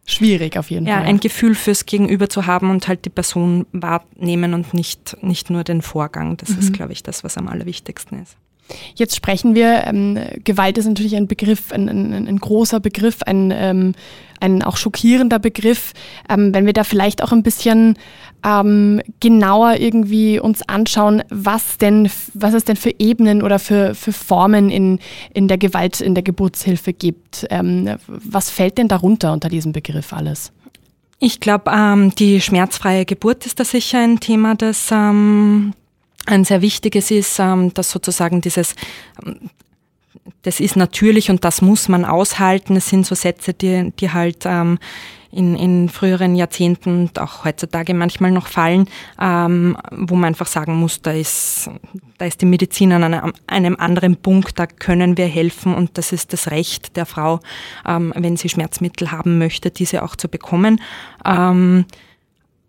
schwierig 0.05 0.57
auf 0.57 0.69
jeden 0.71 0.87
ja, 0.87 0.97
Fall. 0.97 1.05
ein 1.05 1.19
Gefühl 1.19 1.55
fürs 1.55 1.85
Gegenüber 1.85 2.29
zu 2.29 2.45
haben 2.45 2.69
und 2.69 2.87
halt 2.87 3.05
die 3.05 3.09
Person 3.09 3.65
wahrnehmen 3.71 4.53
und 4.53 4.73
nicht, 4.73 5.17
nicht 5.21 5.49
nur 5.49 5.63
den 5.63 5.81
Vorgang. 5.81 6.37
Das 6.37 6.49
mhm. 6.49 6.59
ist, 6.59 6.73
glaube 6.73 6.93
ich, 6.93 7.03
das, 7.03 7.23
was 7.23 7.37
am 7.37 7.47
allerwichtigsten 7.47 8.21
ist. 8.21 8.35
Jetzt 8.95 9.15
sprechen 9.15 9.55
wir, 9.55 9.85
ähm, 9.85 10.17
Gewalt 10.43 10.77
ist 10.77 10.87
natürlich 10.87 11.15
ein 11.15 11.27
Begriff, 11.27 11.71
ein, 11.71 11.89
ein, 11.89 12.27
ein 12.27 12.37
großer 12.37 12.79
Begriff, 12.79 13.21
ein, 13.23 13.51
ähm, 13.53 13.93
ein 14.39 14.63
auch 14.63 14.77
schockierender 14.77 15.39
Begriff. 15.39 15.93
Ähm, 16.29 16.53
wenn 16.53 16.65
wir 16.65 16.73
da 16.73 16.83
vielleicht 16.83 17.23
auch 17.23 17.31
ein 17.31 17.43
bisschen 17.43 17.97
ähm, 18.43 19.01
genauer 19.19 19.75
irgendwie 19.79 20.39
uns 20.39 20.61
anschauen, 20.67 21.23
was 21.29 21.77
denn, 21.77 22.09
was 22.33 22.53
es 22.53 22.65
denn 22.65 22.75
für 22.75 22.93
Ebenen 22.97 23.43
oder 23.43 23.59
für, 23.59 23.93
für 23.93 24.13
Formen 24.13 24.69
in, 24.69 24.99
in 25.33 25.47
der 25.47 25.57
Gewalt, 25.57 26.01
in 26.01 26.15
der 26.15 26.23
Geburtshilfe 26.23 26.93
gibt. 26.93 27.45
Ähm, 27.49 27.97
was 28.07 28.49
fällt 28.49 28.77
denn 28.77 28.87
darunter 28.87 29.33
unter 29.33 29.49
diesem 29.49 29.71
Begriff 29.71 30.13
alles? 30.13 30.51
Ich 31.19 31.39
glaube, 31.39 31.71
ähm, 31.71 32.15
die 32.15 32.41
schmerzfreie 32.41 33.05
Geburt 33.05 33.45
ist 33.45 33.59
da 33.59 33.63
sicher 33.63 33.99
ein 33.99 34.19
Thema, 34.19 34.55
das 34.55 34.89
ein 36.25 36.45
sehr 36.45 36.61
wichtiges 36.61 37.11
ist, 37.11 37.39
ähm, 37.39 37.73
dass 37.73 37.91
sozusagen 37.91 38.41
dieses 38.41 38.75
ähm, 39.25 39.49
das 40.43 40.59
ist 40.59 40.75
natürlich 40.75 41.29
und 41.29 41.43
das 41.43 41.61
muss 41.61 41.87
man 41.87 42.05
aushalten. 42.05 42.75
Es 42.75 42.89
sind 42.89 43.05
so 43.05 43.15
Sätze, 43.15 43.53
die, 43.53 43.91
die 43.99 44.11
halt 44.11 44.43
ähm, 44.45 44.79
in, 45.31 45.55
in 45.55 45.89
früheren 45.89 46.35
Jahrzehnten 46.35 47.01
und 47.01 47.19
auch 47.19 47.45
heutzutage 47.45 47.93
manchmal 47.93 48.31
noch 48.31 48.47
fallen, 48.47 48.87
ähm, 49.19 49.77
wo 49.91 50.15
man 50.15 50.29
einfach 50.29 50.47
sagen 50.47 50.75
muss, 50.75 51.01
da 51.01 51.11
ist, 51.11 51.69
da 52.17 52.25
ist 52.25 52.41
die 52.41 52.45
Medizin 52.45 52.91
an 52.91 53.03
einem, 53.03 53.33
einem 53.47 53.75
anderen 53.77 54.17
Punkt, 54.17 54.59
da 54.59 54.67
können 54.67 55.17
wir 55.17 55.27
helfen 55.27 55.73
und 55.73 55.97
das 55.97 56.11
ist 56.11 56.33
das 56.33 56.51
Recht 56.51 56.97
der 56.97 57.05
Frau, 57.05 57.39
ähm, 57.87 58.13
wenn 58.15 58.35
sie 58.35 58.49
Schmerzmittel 58.49 59.11
haben 59.11 59.37
möchte, 59.37 59.71
diese 59.71 60.03
auch 60.03 60.15
zu 60.15 60.27
bekommen. 60.27 60.81
Ähm, 61.25 61.85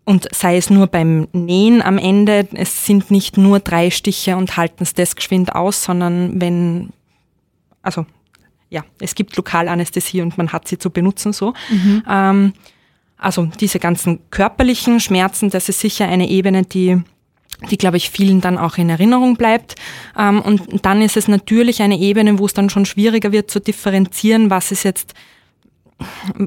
und 0.05 0.27
sei 0.33 0.57
es 0.57 0.69
nur 0.69 0.87
beim 0.87 1.27
Nähen 1.31 1.81
am 1.81 1.97
Ende, 1.97 2.47
es 2.53 2.85
sind 2.85 3.09
nicht 3.09 3.37
nur 3.37 3.59
drei 3.59 3.89
Stiche 3.89 4.35
und 4.35 4.57
halten 4.57 4.83
es 4.83 4.93
das 4.93 5.15
geschwind 5.15 5.55
aus, 5.55 5.83
sondern 5.83 6.41
wenn, 6.41 6.89
also 7.81 8.05
ja, 8.69 8.83
es 8.99 9.15
gibt 9.15 9.37
Lokalanästhesie 9.37 10.21
und 10.21 10.37
man 10.37 10.51
hat 10.51 10.67
sie 10.67 10.77
zu 10.77 10.89
benutzen 10.89 11.31
so. 11.31 11.53
Mhm. 11.69 12.03
Ähm, 12.09 12.53
also 13.17 13.45
diese 13.45 13.79
ganzen 13.79 14.19
körperlichen 14.31 14.99
Schmerzen, 14.99 15.49
das 15.49 15.69
ist 15.69 15.79
sicher 15.79 16.07
eine 16.07 16.27
Ebene, 16.27 16.63
die 16.63 17.01
die, 17.69 17.77
glaube 17.77 17.97
ich, 17.97 18.09
vielen 18.09 18.41
dann 18.41 18.57
auch 18.57 18.77
in 18.77 18.89
Erinnerung 18.89 19.37
bleibt. 19.37 19.75
Ähm, 20.17 20.41
und 20.41 20.85
dann 20.85 21.01
ist 21.01 21.15
es 21.15 21.27
natürlich 21.29 21.81
eine 21.81 21.97
Ebene, 21.97 22.39
wo 22.39 22.45
es 22.45 22.53
dann 22.53 22.69
schon 22.69 22.85
schwieriger 22.85 23.31
wird 23.31 23.49
zu 23.49 23.61
differenzieren, 23.61 24.49
was 24.49 24.71
ist 24.71 24.83
jetzt, 24.83 25.13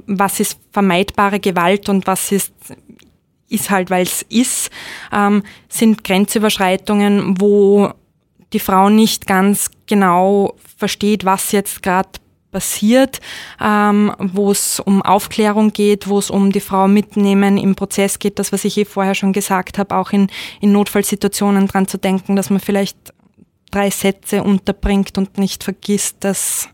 was 0.07 0.41
ist 0.41 0.59
vermeidbare 0.73 1.41
Gewalt 1.41 1.89
und 1.89 2.07
was 2.07 2.33
ist 2.33 2.53
ist 3.49 3.71
halt, 3.71 3.91
weil 3.91 4.03
es 4.03 4.23
ist, 4.23 4.71
ähm, 5.13 5.43
sind 5.69 6.05
Grenzüberschreitungen, 6.05 7.41
wo 7.41 7.93
die 8.53 8.61
Frau 8.61 8.89
nicht 8.89 9.27
ganz 9.27 9.71
genau 9.87 10.55
versteht, 10.77 11.25
was 11.25 11.53
jetzt 11.53 11.83
gerade 11.83 12.09
passiert, 12.53 13.21
ähm, 13.61 14.15
wo 14.19 14.51
es 14.51 14.81
um 14.81 15.03
Aufklärung 15.03 15.73
geht, 15.73 16.09
wo 16.09 16.19
es 16.19 16.31
um 16.31 16.53
die 16.53 16.61
Frau 16.61 16.89
mitnehmen 16.89 17.59
im 17.59 17.75
Prozess 17.75 18.19
geht, 18.19 18.39
das, 18.39 18.53
was 18.53 18.65
ich 18.65 18.79
eh 18.79 18.85
vorher 18.85 19.15
schon 19.15 19.33
gesagt 19.33 19.79
habe, 19.79 19.95
auch 19.95 20.11
in, 20.13 20.29
in 20.61 20.73
Notfallsituationen 20.73 21.67
dran 21.67 21.87
zu 21.87 21.99
denken, 21.99 22.35
dass 22.35 22.49
man 22.49 22.61
vielleicht 22.61 22.97
drei 23.71 23.91
Sätze 23.91 24.43
unterbringt 24.43 25.19
und 25.19 25.39
nicht 25.39 25.65
vergisst, 25.65 26.17
dass 26.21 26.71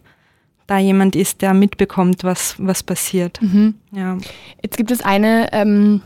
da 0.68 0.78
jemand 0.78 1.16
ist, 1.16 1.42
der 1.42 1.52
mitbekommt, 1.52 2.22
was, 2.22 2.54
was 2.58 2.82
passiert. 2.82 3.42
Mhm. 3.42 3.74
Ja. 3.90 4.18
Jetzt 4.62 4.76
gibt 4.76 4.90
es 4.90 5.00
eine, 5.00 5.52
ähm, 5.52 6.02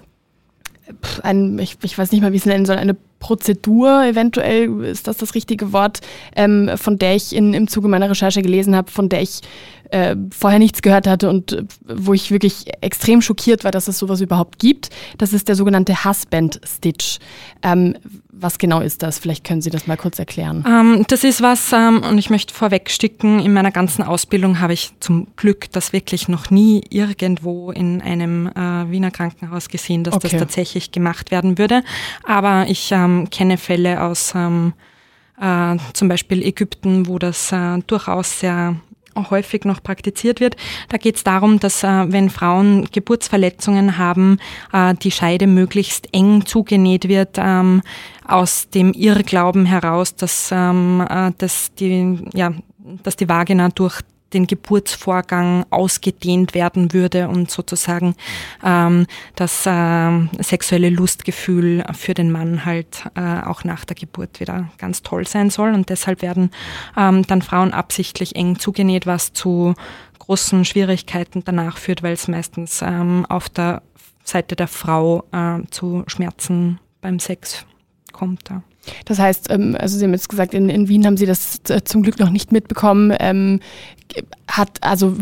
ein, 1.22 1.58
ich, 1.58 1.76
ich 1.82 1.98
weiß 1.98 2.12
nicht 2.12 2.20
mal, 2.20 2.32
wie 2.32 2.36
ich 2.36 2.42
es 2.42 2.46
nennen 2.46 2.66
soll, 2.66 2.76
eine 2.76 2.96
Prozedur, 3.18 4.04
eventuell 4.04 4.84
ist 4.84 5.08
das 5.08 5.16
das 5.16 5.34
richtige 5.34 5.72
Wort, 5.72 6.00
ähm, 6.36 6.70
von 6.76 6.98
der 6.98 7.16
ich 7.16 7.34
in, 7.34 7.54
im 7.54 7.66
Zuge 7.66 7.88
meiner 7.88 8.10
Recherche 8.10 8.42
gelesen 8.42 8.76
habe, 8.76 8.90
von 8.90 9.08
der 9.08 9.22
ich 9.22 9.40
äh, 9.90 10.16
vorher 10.30 10.58
nichts 10.58 10.82
gehört 10.82 11.06
hatte 11.06 11.28
und 11.28 11.52
äh, 11.52 11.64
wo 11.86 12.14
ich 12.14 12.30
wirklich 12.30 12.66
extrem 12.80 13.22
schockiert 13.22 13.64
war, 13.64 13.70
dass 13.70 13.88
es 13.88 13.98
sowas 13.98 14.20
überhaupt 14.20 14.58
gibt. 14.58 14.90
Das 15.18 15.32
ist 15.32 15.48
der 15.48 15.54
sogenannte 15.54 16.04
Husband 16.04 16.60
Stitch. 16.64 17.18
Ähm, 17.62 17.96
was 18.38 18.58
genau 18.58 18.80
ist 18.80 19.02
das? 19.02 19.18
Vielleicht 19.18 19.44
können 19.44 19.62
Sie 19.62 19.70
das 19.70 19.86
mal 19.86 19.96
kurz 19.96 20.18
erklären. 20.18 20.64
Ähm, 20.68 21.04
das 21.08 21.24
ist 21.24 21.40
was, 21.40 21.72
ähm, 21.72 22.02
und 22.02 22.18
ich 22.18 22.30
möchte 22.30 22.52
vorwegsticken, 22.52 23.40
in 23.40 23.52
meiner 23.52 23.70
ganzen 23.70 24.02
Ausbildung 24.02 24.60
habe 24.60 24.74
ich 24.74 24.92
zum 25.00 25.28
Glück 25.36 25.70
das 25.72 25.92
wirklich 25.92 26.28
noch 26.28 26.50
nie 26.50 26.84
irgendwo 26.90 27.70
in 27.70 28.02
einem 28.02 28.48
äh, 28.48 28.90
Wiener 28.90 29.10
Krankenhaus 29.10 29.68
gesehen, 29.68 30.04
dass 30.04 30.14
okay. 30.14 30.28
das 30.30 30.40
tatsächlich 30.40 30.92
gemacht 30.92 31.30
werden 31.30 31.58
würde. 31.58 31.82
Aber 32.24 32.66
ich 32.68 32.92
ähm, 32.92 33.30
kenne 33.30 33.56
Fälle 33.56 34.02
aus 34.02 34.32
ähm, 34.34 34.74
äh, 35.40 35.76
zum 35.94 36.08
Beispiel 36.08 36.42
Ägypten, 36.42 37.06
wo 37.06 37.18
das 37.18 37.52
äh, 37.52 37.78
durchaus 37.86 38.40
sehr 38.40 38.76
häufig 39.16 39.64
noch 39.64 39.82
praktiziert 39.82 40.40
wird. 40.40 40.56
Da 40.88 40.96
geht 40.96 41.16
es 41.16 41.24
darum, 41.24 41.60
dass 41.60 41.82
äh, 41.82 42.12
wenn 42.12 42.30
Frauen 42.30 42.86
Geburtsverletzungen 42.92 43.98
haben, 43.98 44.38
äh, 44.72 44.94
die 44.94 45.10
Scheide 45.10 45.46
möglichst 45.46 46.08
eng 46.12 46.46
zugenäht 46.46 47.08
wird, 47.08 47.36
ähm, 47.38 47.82
aus 48.26 48.68
dem 48.70 48.92
Irrglauben 48.92 49.66
heraus, 49.66 50.14
dass, 50.14 50.50
ähm, 50.52 51.04
äh, 51.08 51.32
dass, 51.38 51.72
die, 51.74 52.18
ja, 52.34 52.52
dass 53.02 53.16
die 53.16 53.28
Vagina 53.28 53.68
durch 53.68 54.00
den 54.36 54.46
Geburtsvorgang 54.46 55.64
ausgedehnt 55.70 56.54
werden 56.54 56.92
würde 56.92 57.28
und 57.28 57.50
sozusagen 57.50 58.14
ähm, 58.62 59.06
das 59.34 59.64
äh, 59.66 60.42
sexuelle 60.42 60.90
Lustgefühl 60.90 61.84
für 61.94 62.12
den 62.12 62.30
Mann 62.30 62.64
halt 62.66 63.04
äh, 63.14 63.40
auch 63.40 63.64
nach 63.64 63.86
der 63.86 63.96
Geburt 63.96 64.38
wieder 64.38 64.68
ganz 64.76 65.02
toll 65.02 65.26
sein 65.26 65.48
soll. 65.48 65.72
Und 65.72 65.88
deshalb 65.88 66.20
werden 66.20 66.50
ähm, 66.96 67.26
dann 67.26 67.40
Frauen 67.40 67.72
absichtlich 67.72 68.36
eng 68.36 68.58
zugenäht, 68.58 69.06
was 69.06 69.32
zu 69.32 69.74
großen 70.18 70.64
Schwierigkeiten 70.64 71.42
danach 71.44 71.78
führt, 71.78 72.02
weil 72.02 72.12
es 72.12 72.28
meistens 72.28 72.82
ähm, 72.82 73.24
auf 73.26 73.48
der 73.48 73.82
Seite 74.22 74.54
der 74.54 74.68
Frau 74.68 75.24
äh, 75.32 75.62
zu 75.70 76.04
Schmerzen 76.08 76.78
beim 77.00 77.18
Sex 77.20 77.64
kommt. 78.12 78.50
Ja. 78.50 78.62
Das 79.04 79.18
heißt, 79.18 79.50
ähm, 79.50 79.76
also 79.78 79.98
Sie 79.98 80.04
haben 80.04 80.12
jetzt 80.12 80.28
gesagt, 80.28 80.54
in, 80.54 80.68
in 80.68 80.88
Wien 80.88 81.06
haben 81.06 81.16
Sie 81.16 81.26
das 81.26 81.60
äh, 81.68 81.82
zum 81.84 82.02
Glück 82.02 82.18
noch 82.18 82.30
nicht 82.30 82.52
mitbekommen. 82.52 83.14
Ähm, 83.18 83.60
hat 84.48 84.78
also 84.82 85.16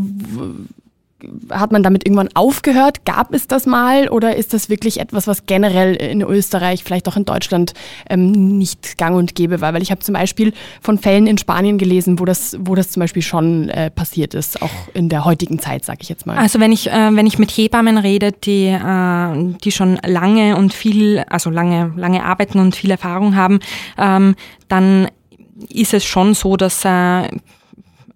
hat 1.51 1.73
man 1.73 1.83
damit 1.83 2.07
irgendwann 2.07 2.29
aufgehört? 2.35 3.05
Gab 3.05 3.35
es 3.35 3.47
das 3.47 3.67
mal 3.67 4.09
oder 4.09 4.37
ist 4.37 4.55
das 4.55 4.69
wirklich 4.69 5.01
etwas, 5.01 5.27
was 5.27 5.47
generell 5.47 5.95
in 5.95 6.23
Österreich, 6.23 6.85
vielleicht 6.85 7.09
auch 7.09 7.17
in 7.17 7.25
Deutschland 7.25 7.75
ähm, 8.09 8.59
nicht 8.59 8.99
gang 8.99 9.17
und 9.17 9.35
gäbe 9.35 9.61
war? 9.61 9.75
Weil 9.75 9.83
ich 9.83 9.91
habe 9.91 10.01
zum 10.01 10.15
Beispiel 10.15 10.53
von 10.81 10.99
Fällen 10.99 11.27
in 11.27 11.39
Spanien 11.39 11.79
gelesen, 11.79 12.19
wo 12.19 12.25
das, 12.25 12.57
wo 12.61 12.75
das 12.75 12.91
zum 12.91 13.01
Beispiel 13.01 13.23
schon 13.23 13.69
äh, 13.69 13.91
passiert 13.91 14.35
ist, 14.35 14.63
auch 14.63 14.71
in 14.95 15.09
der 15.09 15.25
heutigen 15.25 15.59
Zeit, 15.59 15.85
sage 15.85 15.99
ich 16.03 16.09
jetzt 16.09 16.27
mal. 16.27 16.37
Also 16.37 16.61
wenn 16.61 16.73
ich, 16.73 16.91
äh, 16.91 17.11
wenn 17.15 17.27
ich 17.27 17.39
mit 17.39 17.51
Hebammen 17.51 17.99
rede, 17.99 18.33
die, 18.33 18.67
äh, 18.67 19.55
die 19.63 19.73
schon 19.73 19.99
lange 20.07 20.57
und 20.57 20.73
viel, 20.73 21.21
also 21.29 21.51
lange, 21.51 21.93
lange 21.97 22.25
arbeiten 22.25 22.59
und 22.59 22.75
viel 22.77 22.91
Erfahrung 22.91 23.37
haben, 23.37 23.61
ähm, 23.99 24.35
dann 24.69 25.09
ist 25.69 25.95
es 25.95 26.05
schon 26.05 26.35
so, 26.35 26.57
dass 26.57 26.85
äh, 26.85 27.29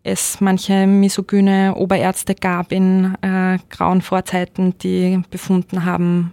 es 0.08 0.40
manche 0.40 0.86
misogyne 0.86 1.74
Oberärzte 1.76 2.34
gab 2.34 2.72
in 2.72 3.14
äh, 3.22 3.58
grauen 3.70 4.02
Vorzeiten, 4.02 4.76
die 4.78 5.22
befunden 5.30 5.84
haben, 5.84 6.32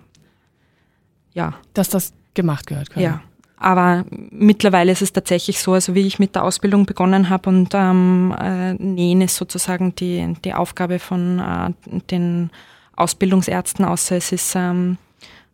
ja. 1.35 1.53
Dass 1.73 1.89
das 1.89 2.13
gemacht 2.33 2.65
gehört. 2.65 2.89
Quasi. 2.89 3.03
Ja. 3.03 3.21
Aber 3.57 4.05
mittlerweile 4.31 4.91
ist 4.91 5.01
es 5.01 5.13
tatsächlich 5.13 5.59
so, 5.59 5.73
also 5.73 5.95
wie 5.95 6.05
ich 6.07 6.19
mit 6.19 6.35
der 6.35 6.43
Ausbildung 6.43 6.85
begonnen 6.85 7.29
habe 7.29 7.49
und 7.49 7.69
ähm, 7.73 8.35
äh, 8.39 8.73
Nähen 8.73 9.21
ist 9.21 9.35
sozusagen 9.35 9.95
die, 9.95 10.35
die 10.43 10.53
Aufgabe 10.53 10.99
von 10.99 11.39
äh, 11.39 11.99
den 12.11 12.49
Ausbildungsärzten, 12.95 13.85
außer 13.85 14.17
es 14.17 14.31
ist 14.31 14.55
ähm, 14.55 14.97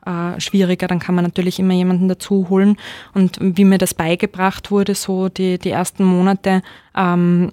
äh, 0.06 0.40
schwieriger, 0.40 0.88
dann 0.88 1.00
kann 1.00 1.16
man 1.16 1.24
natürlich 1.24 1.60
immer 1.60 1.74
jemanden 1.74 2.08
dazu 2.08 2.48
holen. 2.50 2.78
Und 3.14 3.38
wie 3.40 3.66
mir 3.66 3.78
das 3.78 3.94
beigebracht 3.94 4.72
wurde, 4.72 4.96
so 4.96 5.30
die, 5.30 5.60
die 5.60 5.70
ersten 5.70 6.04
Monate, 6.04 6.64
ähm, 6.96 7.52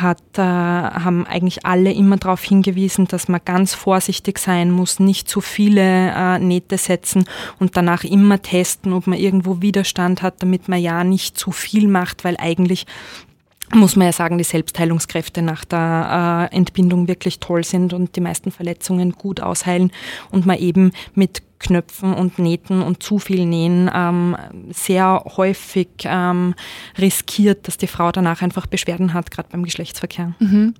hat, 0.00 0.22
äh, 0.36 0.42
haben 0.42 1.26
eigentlich 1.26 1.66
alle 1.66 1.92
immer 1.92 2.16
darauf 2.16 2.42
hingewiesen, 2.42 3.06
dass 3.06 3.28
man 3.28 3.40
ganz 3.44 3.74
vorsichtig 3.74 4.38
sein 4.38 4.70
muss, 4.70 5.00
nicht 5.00 5.28
zu 5.28 5.40
viele 5.40 6.12
äh, 6.14 6.38
Nähte 6.38 6.78
setzen 6.78 7.24
und 7.58 7.76
danach 7.76 8.04
immer 8.04 8.40
testen, 8.40 8.92
ob 8.92 9.06
man 9.06 9.18
irgendwo 9.18 9.60
Widerstand 9.60 10.22
hat, 10.22 10.42
damit 10.42 10.68
man 10.68 10.80
ja 10.80 11.04
nicht 11.04 11.36
zu 11.36 11.50
viel 11.50 11.88
macht, 11.88 12.24
weil 12.24 12.36
eigentlich 12.38 12.86
muss 13.74 13.96
man 13.96 14.06
ja 14.06 14.12
sagen, 14.12 14.38
die 14.38 14.44
Selbstheilungskräfte 14.44 15.42
nach 15.42 15.64
der 15.64 16.48
äh, 16.52 16.56
Entbindung 16.56 17.08
wirklich 17.08 17.40
toll 17.40 17.64
sind 17.64 17.92
und 17.92 18.16
die 18.16 18.20
meisten 18.20 18.50
Verletzungen 18.50 19.12
gut 19.12 19.40
ausheilen 19.40 19.92
und 20.30 20.46
man 20.46 20.58
eben 20.58 20.92
mit 21.14 21.42
Knöpfen 21.62 22.12
und 22.12 22.38
Nähten 22.38 22.82
und 22.82 23.02
zu 23.02 23.18
viel 23.18 23.46
Nähen 23.46 23.90
ähm, 23.94 24.36
sehr 24.70 25.24
häufig 25.36 25.88
ähm, 26.04 26.54
riskiert, 26.98 27.66
dass 27.66 27.78
die 27.78 27.86
Frau 27.86 28.12
danach 28.12 28.42
einfach 28.42 28.66
Beschwerden 28.66 29.14
hat, 29.14 29.30
gerade 29.30 29.48
beim 29.50 29.64
Geschlechtsverkehr. 29.64 30.34
Mhm. 30.38 30.74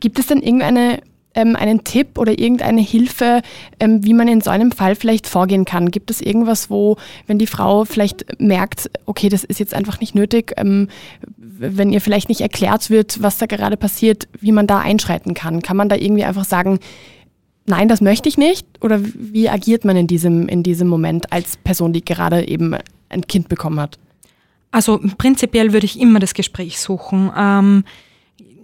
Gibt 0.00 0.18
es 0.18 0.26
denn 0.26 0.42
irgendeine 0.42 1.00
ähm, 1.34 1.56
einen 1.56 1.84
Tipp 1.84 2.18
oder 2.18 2.38
irgendeine 2.38 2.80
Hilfe, 2.80 3.42
ähm, 3.78 4.04
wie 4.04 4.14
man 4.14 4.28
in 4.28 4.40
so 4.40 4.50
einem 4.50 4.72
Fall 4.72 4.94
vielleicht 4.96 5.26
vorgehen 5.26 5.64
kann? 5.64 5.90
Gibt 5.90 6.10
es 6.10 6.20
irgendwas, 6.20 6.68
wo, 6.68 6.96
wenn 7.26 7.38
die 7.38 7.46
Frau 7.46 7.84
vielleicht 7.84 8.40
merkt, 8.40 8.90
okay, 9.06 9.28
das 9.28 9.44
ist 9.44 9.60
jetzt 9.60 9.74
einfach 9.74 10.00
nicht 10.00 10.14
nötig, 10.14 10.52
ähm, 10.56 10.88
wenn 11.36 11.90
ihr 11.90 12.00
vielleicht 12.00 12.28
nicht 12.28 12.40
erklärt 12.40 12.90
wird, 12.90 13.22
was 13.22 13.38
da 13.38 13.46
gerade 13.46 13.76
passiert, 13.76 14.28
wie 14.40 14.52
man 14.52 14.66
da 14.66 14.78
einschreiten 14.78 15.34
kann? 15.34 15.62
Kann 15.62 15.76
man 15.76 15.88
da 15.88 15.96
irgendwie 15.96 16.24
einfach 16.24 16.44
sagen, 16.44 16.80
nein, 17.68 17.88
das 17.88 18.00
möchte 18.00 18.28
ich 18.28 18.36
nicht? 18.36 18.66
Oder 18.80 19.00
wie 19.02 19.48
agiert 19.48 19.84
man 19.84 19.96
in 19.96 20.06
diesem, 20.06 20.48
in 20.48 20.62
diesem 20.62 20.88
Moment 20.88 21.32
als 21.32 21.56
Person, 21.56 21.92
die 21.92 22.04
gerade 22.04 22.46
eben 22.48 22.74
ein 23.08 23.26
Kind 23.26 23.48
bekommen 23.48 23.80
hat? 23.80 23.98
Also 24.70 25.00
prinzipiell 25.16 25.72
würde 25.72 25.86
ich 25.86 25.98
immer 25.98 26.18
das 26.18 26.34
Gespräch 26.34 26.78
suchen. 26.78 27.30
Ähm, 27.36 27.84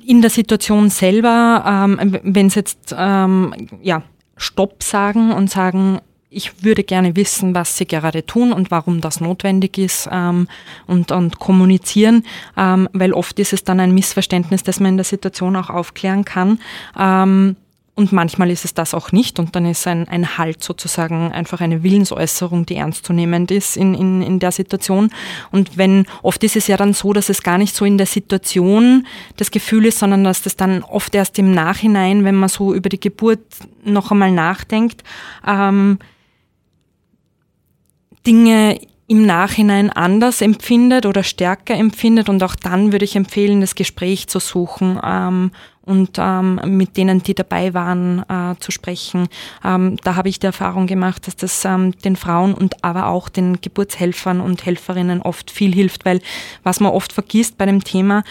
in 0.07 0.21
der 0.21 0.31
Situation 0.31 0.91
selber, 0.91 1.65
ähm, 1.67 2.19
wenn 2.23 2.49
es 2.49 2.55
jetzt 2.55 2.95
ähm, 2.97 3.55
ja, 3.83 4.03
Stopp 4.37 4.83
sagen 4.83 5.33
und 5.33 5.51
sagen, 5.51 6.01
ich 6.35 6.65
würde 6.65 6.83
gerne 6.83 7.17
wissen, 7.17 7.55
was 7.55 7.77
Sie 7.79 7.87
gerade 7.87 8.27
tun 8.27 8.53
und 8.53 8.71
warum 8.71 9.01
das 9.01 9.21
notwendig 9.21 9.79
ist 9.79 10.09
ähm, 10.11 10.49
und, 10.87 11.13
und 11.13 11.39
kommunizieren, 11.39 12.25
ähm, 12.57 12.89
weil 12.93 13.13
oft 13.13 13.39
ist 13.39 13.53
es 13.53 13.65
dann 13.65 13.81
ein 13.81 13.95
Missverständnis, 13.95 14.63
das 14.63 14.81
man 14.81 14.91
in 14.91 14.97
der 14.97 15.05
Situation 15.05 15.57
auch 15.57 15.71
aufklären 15.71 16.25
kann. 16.25 16.59
Ähm, 16.99 17.57
und 17.97 18.11
manchmal 18.11 18.51
ist 18.51 18.65
es 18.65 18.75
das 18.75 18.93
auch 18.93 19.13
nicht 19.13 19.39
und 19.39 19.55
dann 19.55 19.67
ist 19.67 19.87
ein, 19.87 20.09
ein 20.09 20.37
Halt 20.37 20.65
sozusagen 20.65 21.31
einfach 21.31 21.61
eine 21.61 21.85
Willensäußerung, 21.85 22.67
die 22.67 22.75
ernstzunehmend 22.75 23.53
ist 23.53 23.77
in, 23.77 23.95
in, 23.95 24.21
in 24.21 24.39
der 24.41 24.51
Situation. 24.51 25.11
Und 25.53 25.79
wenn, 25.79 26.07
oft 26.23 26.43
ist 26.43 26.57
es 26.57 26.67
ja 26.67 26.77
dann 26.77 26.93
so, 26.93 27.13
dass 27.13 27.29
es 27.29 27.45
gar 27.45 27.57
nicht 27.57 27.77
so 27.77 27.85
in 27.85 27.97
der 27.97 28.09
Situation 28.09 29.07
das 29.37 29.53
Gefühl 29.53 29.87
ist, 29.87 30.01
sondern 30.01 30.25
dass 30.25 30.43
das 30.43 30.57
dann 30.57 30.83
oft 30.83 31.15
erst 31.15 31.39
im 31.39 31.53
Nachhinein, 31.53 32.25
wenn 32.25 32.35
man 32.35 32.49
so 32.49 32.75
über 32.75 32.89
die 32.89 32.99
Geburt 32.99 33.45
noch 33.85 34.11
einmal 34.11 34.33
nachdenkt, 34.33 35.05
ähm, 35.47 36.01
Dinge 38.27 38.81
im 39.07 39.27
Nachhinein 39.27 39.91
anders 39.91 40.41
empfindet 40.41 41.07
oder 41.07 41.23
stärker 41.23 41.75
empfindet. 41.75 42.29
Und 42.29 42.43
auch 42.43 42.57
dann 42.57 42.91
würde 42.91 43.05
ich 43.05 43.15
empfehlen, 43.17 43.61
das 43.61 43.75
Gespräch 43.75 44.29
zu 44.29 44.41
suchen 44.41 44.99
ähm, 45.05 45.51
und 45.85 46.17
ähm, 46.19 46.61
mit 46.67 46.97
denen, 46.97 47.23
die 47.23 47.35
dabei 47.35 47.75
waren, 47.75 48.25
äh, 48.29 48.59
zu 48.59 48.71
sprechen. 48.71 49.29
Ähm, 49.65 49.97
da 50.03 50.17
habe 50.17 50.29
ich 50.29 50.39
die 50.39 50.47
Erfahrung 50.47 50.87
gemacht, 50.87 51.27
dass 51.27 51.37
das 51.37 51.65
ähm, 51.65 51.93
den 51.99 52.17
Frauen 52.17 52.55
und 52.55 52.83
aber 52.83 53.07
auch 53.07 53.29
den 53.29 53.61
Geburtshelfern 53.61 54.41
und 54.41 54.65
Helferinnen 54.65 55.23
oft 55.23 55.51
viel 55.51 55.75
hilft, 55.75 56.05
weil 56.05 56.21
was 56.63 56.81
man 56.81 56.93
oft 56.93 57.13
vergisst 57.13 57.59
bei 57.59 57.67
dem 57.67 57.85
Thema, 57.85 58.25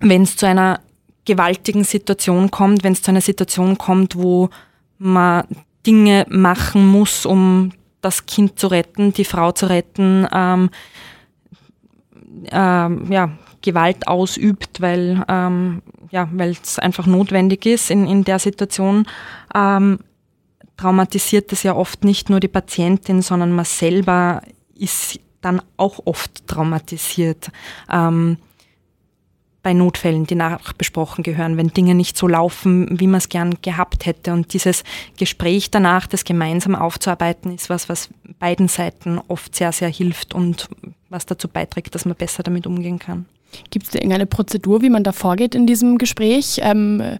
wenn 0.00 0.22
es 0.22 0.36
zu 0.36 0.46
einer 0.46 0.80
gewaltigen 1.24 1.84
Situation 1.84 2.50
kommt, 2.50 2.84
wenn 2.84 2.92
es 2.92 3.02
zu 3.02 3.10
einer 3.10 3.20
Situation 3.20 3.76
kommt, 3.78 4.16
wo 4.16 4.50
man 4.98 5.44
Dinge 5.86 6.26
machen 6.28 6.86
muss, 6.86 7.24
um 7.26 7.72
das 8.00 8.26
Kind 8.26 8.58
zu 8.58 8.68
retten, 8.68 9.12
die 9.12 9.24
Frau 9.24 9.52
zu 9.52 9.66
retten, 9.66 10.26
ähm, 10.32 10.70
ähm, 12.50 13.10
ja, 13.10 13.30
Gewalt 13.62 14.06
ausübt, 14.06 14.80
weil 14.80 15.24
ähm, 15.28 15.82
ja, 16.10 16.28
es 16.62 16.78
einfach 16.78 17.06
notwendig 17.06 17.66
ist 17.66 17.90
in, 17.90 18.06
in 18.06 18.24
der 18.24 18.38
Situation, 18.38 19.06
ähm, 19.54 19.98
traumatisiert 20.76 21.52
es 21.52 21.62
ja 21.62 21.74
oft 21.74 22.04
nicht 22.04 22.30
nur 22.30 22.40
die 22.40 22.48
Patientin, 22.48 23.20
sondern 23.22 23.52
man 23.52 23.64
selber 23.64 24.42
ist 24.74 25.20
dann 25.40 25.60
auch 25.76 26.00
oft 26.04 26.46
traumatisiert. 26.46 27.50
Ähm, 27.90 28.38
bei 29.62 29.72
Notfällen, 29.74 30.24
die 30.24 30.36
nachbesprochen 30.36 31.22
gehören, 31.22 31.56
wenn 31.56 31.68
Dinge 31.68 31.94
nicht 31.94 32.16
so 32.16 32.28
laufen, 32.28 32.98
wie 33.00 33.06
man 33.06 33.18
es 33.18 33.28
gern 33.28 33.60
gehabt 33.60 34.06
hätte. 34.06 34.32
Und 34.32 34.52
dieses 34.54 34.84
Gespräch 35.18 35.70
danach, 35.70 36.06
das 36.06 36.24
gemeinsam 36.24 36.74
aufzuarbeiten, 36.74 37.54
ist 37.54 37.68
was, 37.68 37.88
was 37.88 38.08
beiden 38.38 38.68
Seiten 38.68 39.20
oft 39.28 39.54
sehr, 39.54 39.72
sehr 39.72 39.88
hilft 39.88 40.32
und 40.34 40.68
was 41.10 41.26
dazu 41.26 41.48
beiträgt, 41.48 41.94
dass 41.94 42.04
man 42.04 42.16
besser 42.16 42.42
damit 42.42 42.66
umgehen 42.66 42.98
kann. 42.98 43.26
Gibt 43.70 43.86
es 43.86 43.92
da 43.92 43.98
irgendeine 43.98 44.26
Prozedur, 44.26 44.82
wie 44.82 44.90
man 44.90 45.04
da 45.04 45.12
vorgeht 45.12 45.54
in 45.54 45.66
diesem 45.66 45.98
Gespräch? 45.98 46.60
Ähm, 46.62 47.18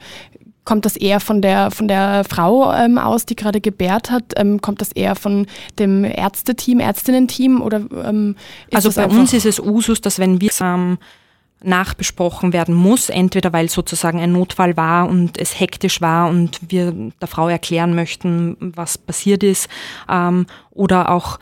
kommt 0.69 0.85
das 0.85 0.97
eher 0.97 1.19
von 1.21 1.41
der, 1.41 1.71
von 1.71 1.89
der 1.89 2.25
Frau 2.29 2.71
ähm, 2.75 2.99
aus, 2.99 3.25
die 3.25 3.37
gerade 3.37 3.61
gebärt 3.61 4.11
hat? 4.11 4.35
Ähm, 4.37 4.61
kommt 4.61 4.83
das 4.83 4.93
eher 4.93 5.15
von 5.15 5.47
dem 5.79 6.05
Ärzteteam, 6.05 6.79
Ärztinnen-Team? 6.79 7.67
ähm, 8.05 8.37
also 8.73 8.93
bei 8.93 9.07
uns 9.07 9.33
ist 9.33 9.47
es 9.47 9.59
Usus, 9.61 10.03
dass 10.03 10.19
wenn 10.19 10.43
wir 10.43 10.51
ähm, 10.61 10.99
nachbesprochen 11.63 12.53
werden 12.53 12.75
muss, 12.75 13.09
entweder 13.09 13.55
weil 13.55 13.71
sozusagen 13.71 14.21
ein 14.21 14.33
Notfall 14.33 14.77
war 14.77 15.09
und 15.09 15.39
es 15.39 15.59
hektisch 15.59 16.03
war 16.03 16.29
und 16.29 16.61
wir 16.69 16.93
der 17.21 17.29
Frau 17.29 17.49
erklären 17.49 17.95
möchten, 17.95 18.57
was 18.61 18.99
passiert 18.99 19.43
ist, 19.43 19.69
ähm, 20.09 20.47
oder 20.71 21.11
auch 21.11 21.39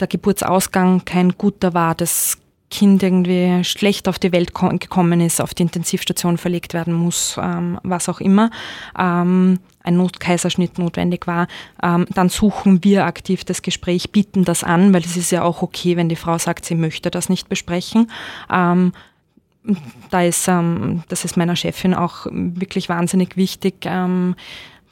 der 0.00 0.08
Geburtsausgang 0.08 1.04
kein 1.04 1.36
guter 1.38 1.72
war, 1.72 1.94
das 1.94 2.38
Kind 2.70 3.02
irgendwie 3.02 3.64
schlecht 3.64 4.08
auf 4.08 4.18
die 4.18 4.32
Welt 4.32 4.54
gekommen 4.54 5.20
ist, 5.20 5.40
auf 5.40 5.54
die 5.54 5.62
Intensivstation 5.62 6.38
verlegt 6.38 6.72
werden 6.72 6.94
muss, 6.94 7.36
ähm, 7.42 7.80
was 7.82 8.08
auch 8.08 8.20
immer, 8.20 8.50
ähm, 8.98 9.58
ein 9.82 9.96
Notkaiserschnitt 9.96 10.78
notwendig 10.78 11.26
war, 11.26 11.48
ähm, 11.82 12.06
dann 12.14 12.28
suchen 12.28 12.84
wir 12.84 13.06
aktiv 13.06 13.44
das 13.44 13.62
Gespräch, 13.62 14.12
bieten 14.12 14.44
das 14.44 14.62
an, 14.62 14.92
weil 14.92 15.02
es 15.02 15.16
ist 15.16 15.32
ja 15.32 15.42
auch 15.42 15.62
okay, 15.62 15.96
wenn 15.96 16.08
die 16.08 16.16
Frau 16.16 16.38
sagt, 16.38 16.64
sie 16.64 16.74
möchte 16.74 17.10
das 17.10 17.28
nicht 17.28 17.48
besprechen. 17.48 18.10
Ähm, 18.50 18.92
da 20.10 20.22
ist, 20.22 20.48
ähm, 20.48 21.02
das 21.08 21.24
ist 21.24 21.36
meiner 21.36 21.56
Chefin 21.56 21.94
auch 21.94 22.26
wirklich 22.30 22.88
wahnsinnig 22.88 23.36
wichtig. 23.36 23.84
Ähm, 23.84 24.36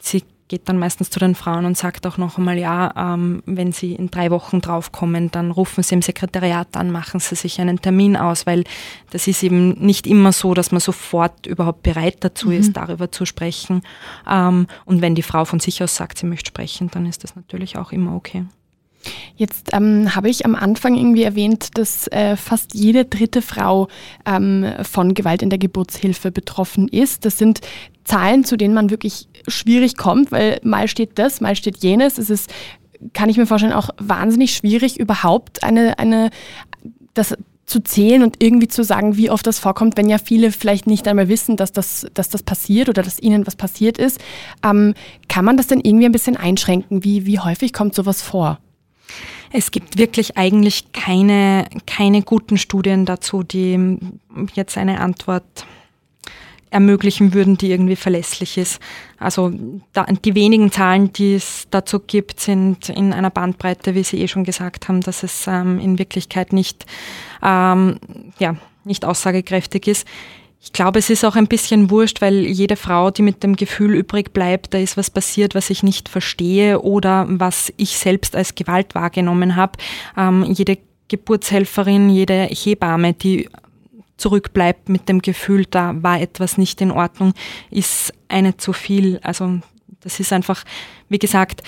sie 0.01 0.25
geht 0.49 0.69
dann 0.69 0.79
meistens 0.79 1.11
zu 1.11 1.19
den 1.19 1.35
Frauen 1.35 1.65
und 1.65 1.77
sagt 1.77 2.07
auch 2.07 2.17
noch 2.17 2.39
einmal, 2.39 2.59
ja, 2.59 2.93
ähm, 2.97 3.43
wenn 3.47 3.73
sie 3.73 3.95
in 3.95 4.11
drei 4.11 4.31
Wochen 4.31 4.61
draufkommen, 4.61 5.31
dann 5.31 5.51
rufen 5.51 5.83
sie 5.83 5.95
im 5.95 6.03
Sekretariat 6.03 6.77
an, 6.77 6.91
machen 6.91 7.21
sie 7.21 7.35
sich 7.35 7.61
einen 7.61 7.81
Termin 7.81 8.17
aus, 8.17 8.47
weil 8.47 8.65
das 9.11 9.27
ist 9.27 9.43
eben 9.43 9.71
nicht 9.73 10.07
immer 10.07 10.33
so, 10.33 10.55
dass 10.55 10.73
man 10.73 10.81
sofort 10.81 11.47
überhaupt 11.47 11.83
bereit 11.83 12.17
dazu 12.21 12.49
mhm. 12.49 12.55
ist, 12.55 12.73
darüber 12.77 13.13
zu 13.13 13.27
sprechen. 13.27 13.83
Ähm, 14.29 14.67
und 14.85 15.03
wenn 15.03 15.15
die 15.15 15.23
Frau 15.23 15.45
von 15.45 15.61
sich 15.61 15.83
aus 15.83 15.95
sagt, 15.95 16.19
sie 16.19 16.27
möchte 16.27 16.49
sprechen, 16.49 16.91
dann 16.91 17.07
ist 17.07 17.25
das 17.25 17.37
natürlich 17.37 17.77
auch 17.77 17.93
immer 17.93 18.15
okay. 18.15 18.45
Jetzt 19.37 19.71
ähm, 19.73 20.15
habe 20.15 20.29
ich 20.29 20.45
am 20.45 20.55
Anfang 20.55 20.95
irgendwie 20.95 21.23
erwähnt, 21.23 21.79
dass 21.79 22.07
äh, 22.09 22.37
fast 22.37 22.75
jede 22.75 23.05
dritte 23.05 23.43
Frau 23.43 23.89
ähm, 24.27 24.67
von 24.83 25.15
Gewalt 25.15 25.43
in 25.43 25.51
der 25.51 25.59
Geburtshilfe 25.59 26.31
betroffen 26.31 26.89
ist. 26.89 27.25
Das 27.25 27.39
sind 27.39 27.61
Zahlen, 28.05 28.45
zu 28.45 28.57
denen 28.57 28.75
man 28.75 28.91
wirklich 28.91 29.29
schwierig 29.47 29.97
kommt, 29.97 30.33
weil 30.33 30.61
mal 30.63 30.89
steht 30.89 31.19
das, 31.19 31.41
mal 31.41 31.57
steht 31.57 31.79
jenes. 31.79 32.19
Es 32.19 32.31
ist, 32.31 32.51
kann 33.13 33.29
ich 33.29 33.37
mir 33.37 33.47
vorstellen, 33.47 33.73
auch 33.73 33.91
wahnsinnig 33.99 34.55
schwierig, 34.55 34.99
überhaupt 34.99 35.63
eine, 35.63 35.99
eine, 35.99 36.31
das 37.15 37.37
zu 37.69 37.81
zählen 37.81 38.23
und 38.23 38.43
irgendwie 38.43 38.69
zu 38.69 38.83
sagen, 38.83 39.17
wie 39.17 39.31
oft 39.31 39.47
das 39.47 39.59
vorkommt, 39.59 39.97
wenn 39.99 40.09
ja 40.09 40.17
viele 40.19 40.53
vielleicht 40.53 40.87
nicht 40.87 41.07
einmal 41.07 41.29
wissen, 41.29 41.57
dass 41.57 41.71
das, 41.71 42.07
dass 42.15 42.31
das 42.31 42.43
passiert 42.43 42.89
oder 42.89 43.03
dass 43.03 43.21
ihnen 43.21 43.47
was 43.47 43.57
passiert 43.57 43.99
ist. 43.99 44.21
Ähm, 44.65 44.95
kann 45.29 45.45
man 45.45 45.59
das 45.59 45.67
denn 45.67 45.81
irgendwie 45.81 46.07
ein 46.07 46.13
bisschen 46.13 46.37
einschränken? 46.37 47.05
Wie, 47.05 47.27
wie 47.27 47.39
häufig 47.39 47.75
kommt 47.75 47.95
sowas 47.95 48.23
vor? 48.23 48.59
Es 49.53 49.71
gibt 49.71 49.99
wirklich 49.99 50.37
eigentlich 50.37 50.93
keine, 50.93 51.67
keine 51.87 52.23
guten 52.23 52.59
Studien 52.59 53.05
dazu, 53.05 53.43
die 53.43 53.99
jetzt 54.55 54.77
eine 54.77 55.01
Antwort 55.01 55.67
ermöglichen 56.71 57.33
würden, 57.35 57.57
die 57.57 57.71
irgendwie 57.71 57.97
verlässlich 57.97 58.59
ist. 58.59 58.81
Also 59.19 59.53
da, 59.93 60.05
die 60.05 60.35
wenigen 60.35 60.71
Zahlen, 60.71 61.13
die 61.13 61.35
es 61.35 61.67
dazu 61.71 62.01
gibt, 62.01 62.41
sind 62.41 62.89
in 62.91 63.13
einer 63.13 63.31
Bandbreite, 63.31 63.95
wie 63.95 64.03
Sie 64.03 64.21
eh 64.21 64.29
schon 64.29 64.45
gesagt 64.45 64.89
haben, 64.89 65.01
dass 65.01 65.23
es 65.23 65.47
ähm, 65.47 65.79
in 65.79 65.99
Wirklichkeit 65.99 66.53
nicht, 66.53 66.85
ähm, 67.43 67.99
ja, 68.39 68.57
nicht 68.85 69.05
aussagekräftig 69.05 69.87
ist. 69.87 70.07
Ich 70.61 70.73
glaube, 70.73 70.99
es 70.99 71.09
ist 71.09 71.25
auch 71.25 71.37
ein 71.37 71.47
bisschen 71.47 71.89
wurscht, 71.91 72.21
weil 72.21 72.45
jede 72.45 72.77
Frau, 72.77 73.11
die 73.11 73.23
mit 73.23 73.43
dem 73.43 73.55
Gefühl 73.55 73.95
übrig 73.95 74.33
bleibt, 74.33 74.75
da 74.75 74.79
ist 74.79 74.97
was 74.97 75.09
passiert, 75.09 75.55
was 75.55 75.71
ich 75.71 75.83
nicht 75.83 76.09
verstehe 76.09 76.81
oder 76.81 77.27
was 77.29 77.73
ich 77.77 77.97
selbst 77.97 78.35
als 78.35 78.55
Gewalt 78.55 78.95
wahrgenommen 78.95 79.55
habe, 79.55 79.79
ähm, 80.17 80.45
jede 80.45 80.79
Geburtshelferin, 81.07 82.11
jede 82.11 82.45
Hebamme, 82.45 83.15
die 83.15 83.49
zurückbleibt 84.17 84.89
mit 84.89 85.09
dem 85.09 85.23
Gefühl, 85.23 85.65
da 85.65 85.95
war 86.03 86.21
etwas 86.21 86.59
nicht 86.59 86.81
in 86.81 86.91
Ordnung, 86.91 87.35
ist 87.71 88.13
eine 88.29 88.57
zu 88.57 88.73
viel. 88.73 89.21
Also 89.23 89.61
das 90.01 90.21
ist 90.21 90.33
einfach, 90.33 90.65
wie 91.09 91.19
gesagt, 91.19 91.63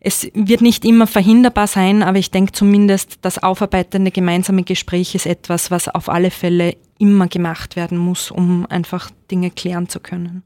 es 0.00 0.28
wird 0.32 0.62
nicht 0.62 0.86
immer 0.86 1.06
verhinderbar 1.06 1.66
sein, 1.66 2.02
aber 2.02 2.18
ich 2.18 2.30
denke 2.30 2.52
zumindest, 2.52 3.18
das 3.20 3.42
aufarbeitende 3.42 4.10
gemeinsame 4.10 4.62
Gespräch 4.62 5.14
ist 5.14 5.26
etwas, 5.26 5.70
was 5.70 5.88
auf 5.88 6.08
alle 6.08 6.30
Fälle 6.30 6.76
immer 7.00 7.26
gemacht 7.26 7.76
werden 7.76 7.98
muss, 7.98 8.30
um 8.30 8.66
einfach 8.66 9.10
Dinge 9.30 9.50
klären 9.50 9.88
zu 9.88 10.00
können. 10.00 10.42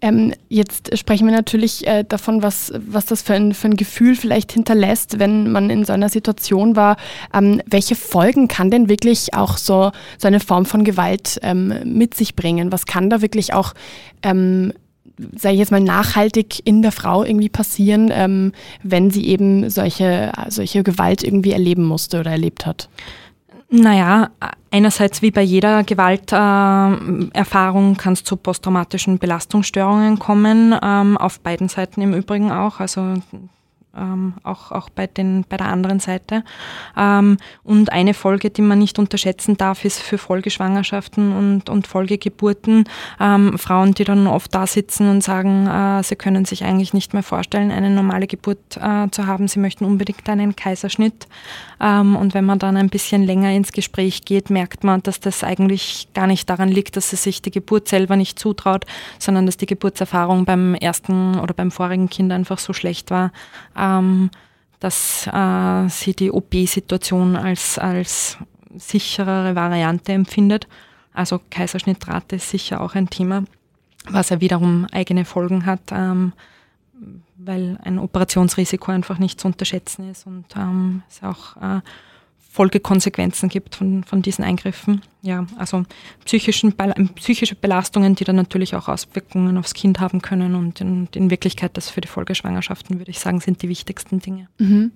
Ähm, 0.00 0.32
jetzt 0.48 0.96
sprechen 0.98 1.26
wir 1.26 1.34
natürlich 1.34 1.86
äh, 1.86 2.04
davon, 2.04 2.42
was, 2.42 2.72
was 2.74 3.06
das 3.06 3.22
für 3.22 3.34
ein, 3.34 3.54
für 3.54 3.68
ein 3.68 3.76
Gefühl 3.76 4.16
vielleicht 4.16 4.52
hinterlässt, 4.52 5.20
wenn 5.20 5.52
man 5.52 5.70
in 5.70 5.84
so 5.84 5.92
einer 5.92 6.08
Situation 6.08 6.74
war. 6.74 6.96
Ähm, 7.32 7.62
welche 7.66 7.94
Folgen 7.94 8.48
kann 8.48 8.70
denn 8.70 8.88
wirklich 8.88 9.34
auch 9.34 9.56
so, 9.56 9.92
so 10.18 10.26
eine 10.26 10.40
Form 10.40 10.66
von 10.66 10.82
Gewalt 10.82 11.38
ähm, 11.42 11.74
mit 11.84 12.14
sich 12.14 12.34
bringen? 12.34 12.72
Was 12.72 12.86
kann 12.86 13.10
da 13.10 13.22
wirklich 13.22 13.54
auch 13.54 13.74
ähm, 14.24 14.72
sage 15.36 15.54
ich 15.54 15.60
jetzt 15.60 15.70
mal, 15.70 15.80
nachhaltig 15.80 16.66
in 16.66 16.82
der 16.82 16.90
Frau 16.90 17.22
irgendwie 17.22 17.50
passieren, 17.50 18.10
ähm, 18.12 18.52
wenn 18.82 19.10
sie 19.10 19.26
eben 19.26 19.68
solche, 19.70 20.32
solche 20.48 20.82
Gewalt 20.82 21.22
irgendwie 21.22 21.52
erleben 21.52 21.84
musste 21.84 22.20
oder 22.20 22.32
erlebt 22.32 22.66
hat? 22.66 22.88
Naja, 23.74 24.28
einerseits 24.70 25.22
wie 25.22 25.30
bei 25.30 25.40
jeder 25.40 25.82
Gewalterfahrung 25.82 27.94
äh, 27.94 27.96
kann 27.96 28.12
es 28.12 28.22
zu 28.22 28.36
posttraumatischen 28.36 29.18
Belastungsstörungen 29.18 30.18
kommen, 30.18 30.78
ähm, 30.82 31.16
auf 31.16 31.40
beiden 31.40 31.70
Seiten 31.70 32.02
im 32.02 32.12
Übrigen 32.12 32.52
auch. 32.52 32.80
Also 32.80 33.14
ähm, 33.96 34.34
auch, 34.42 34.72
auch 34.72 34.88
bei, 34.90 35.06
den, 35.06 35.44
bei 35.48 35.56
der 35.56 35.68
anderen 35.68 36.00
Seite. 36.00 36.44
Ähm, 36.96 37.36
und 37.62 37.92
eine 37.92 38.14
Folge, 38.14 38.50
die 38.50 38.62
man 38.62 38.78
nicht 38.78 38.98
unterschätzen 38.98 39.56
darf, 39.56 39.84
ist 39.84 40.00
für 40.00 40.18
Folgeschwangerschaften 40.18 41.32
und, 41.32 41.68
und 41.68 41.86
Folgegeburten 41.86 42.84
ähm, 43.20 43.58
Frauen, 43.58 43.92
die 43.92 44.04
dann 44.04 44.26
oft 44.26 44.54
da 44.54 44.66
sitzen 44.66 45.08
und 45.10 45.22
sagen, 45.22 45.66
äh, 45.66 46.02
sie 46.02 46.16
können 46.16 46.44
sich 46.44 46.64
eigentlich 46.64 46.94
nicht 46.94 47.12
mehr 47.12 47.22
vorstellen, 47.22 47.70
eine 47.70 47.90
normale 47.90 48.26
Geburt 48.26 48.76
äh, 48.76 49.08
zu 49.10 49.26
haben. 49.26 49.48
Sie 49.48 49.58
möchten 49.58 49.84
unbedingt 49.84 50.28
einen 50.28 50.56
Kaiserschnitt. 50.56 51.26
Ähm, 51.80 52.16
und 52.16 52.34
wenn 52.34 52.44
man 52.44 52.58
dann 52.58 52.76
ein 52.76 52.88
bisschen 52.88 53.22
länger 53.24 53.50
ins 53.52 53.72
Gespräch 53.72 54.24
geht, 54.24 54.50
merkt 54.50 54.84
man, 54.84 55.02
dass 55.02 55.20
das 55.20 55.44
eigentlich 55.44 56.08
gar 56.14 56.26
nicht 56.26 56.48
daran 56.48 56.68
liegt, 56.68 56.96
dass 56.96 57.10
sie 57.10 57.16
sich 57.16 57.42
die 57.42 57.50
Geburt 57.50 57.88
selber 57.88 58.16
nicht 58.16 58.38
zutraut, 58.38 58.86
sondern 59.18 59.46
dass 59.46 59.56
die 59.56 59.66
Geburtserfahrung 59.66 60.44
beim 60.44 60.74
ersten 60.74 61.38
oder 61.38 61.54
beim 61.54 61.70
vorigen 61.70 62.08
Kind 62.08 62.32
einfach 62.32 62.58
so 62.58 62.72
schlecht 62.72 63.10
war, 63.10 63.32
ähm, 63.82 64.30
dass 64.80 65.26
äh, 65.26 65.88
sie 65.88 66.14
die 66.14 66.30
OP-Situation 66.30 67.36
als, 67.36 67.78
als 67.78 68.38
sicherere 68.74 69.54
Variante 69.54 70.12
empfindet. 70.12 70.66
Also 71.12 71.40
Kaiserschnittrate 71.50 72.36
ist 72.36 72.50
sicher 72.50 72.80
auch 72.80 72.94
ein 72.94 73.10
Thema, 73.10 73.44
was 74.08 74.30
ja 74.30 74.40
wiederum 74.40 74.86
eigene 74.92 75.24
Folgen 75.24 75.66
hat, 75.66 75.80
ähm, 75.92 76.32
weil 77.36 77.78
ein 77.82 77.98
Operationsrisiko 77.98 78.92
einfach 78.92 79.18
nicht 79.18 79.40
zu 79.40 79.48
unterschätzen 79.48 80.10
ist 80.10 80.26
und 80.26 80.46
ähm, 80.56 81.02
es 81.08 81.22
auch 81.22 81.56
äh, 81.56 81.80
Folgekonsequenzen 82.52 83.48
gibt 83.48 83.76
von, 83.76 84.04
von 84.04 84.20
diesen 84.20 84.44
Eingriffen. 84.44 85.00
Ja, 85.22 85.46
also 85.56 85.84
psychischen, 86.26 86.74
psychische 87.14 87.54
Belastungen, 87.54 88.14
die 88.14 88.24
dann 88.24 88.36
natürlich 88.36 88.76
auch 88.76 88.88
Auswirkungen 88.88 89.56
aufs 89.56 89.72
Kind 89.72 90.00
haben 90.00 90.20
können 90.20 90.54
und 90.54 90.78
in, 90.82 91.08
in 91.14 91.30
Wirklichkeit 91.30 91.78
das 91.78 91.88
für 91.88 92.02
die 92.02 92.08
Folgeschwangerschaften, 92.08 92.98
würde 92.98 93.10
ich 93.10 93.20
sagen, 93.20 93.40
sind 93.40 93.62
die 93.62 93.70
wichtigsten 93.70 94.20
Dinge. 94.20 94.48
Mhm. 94.58 94.92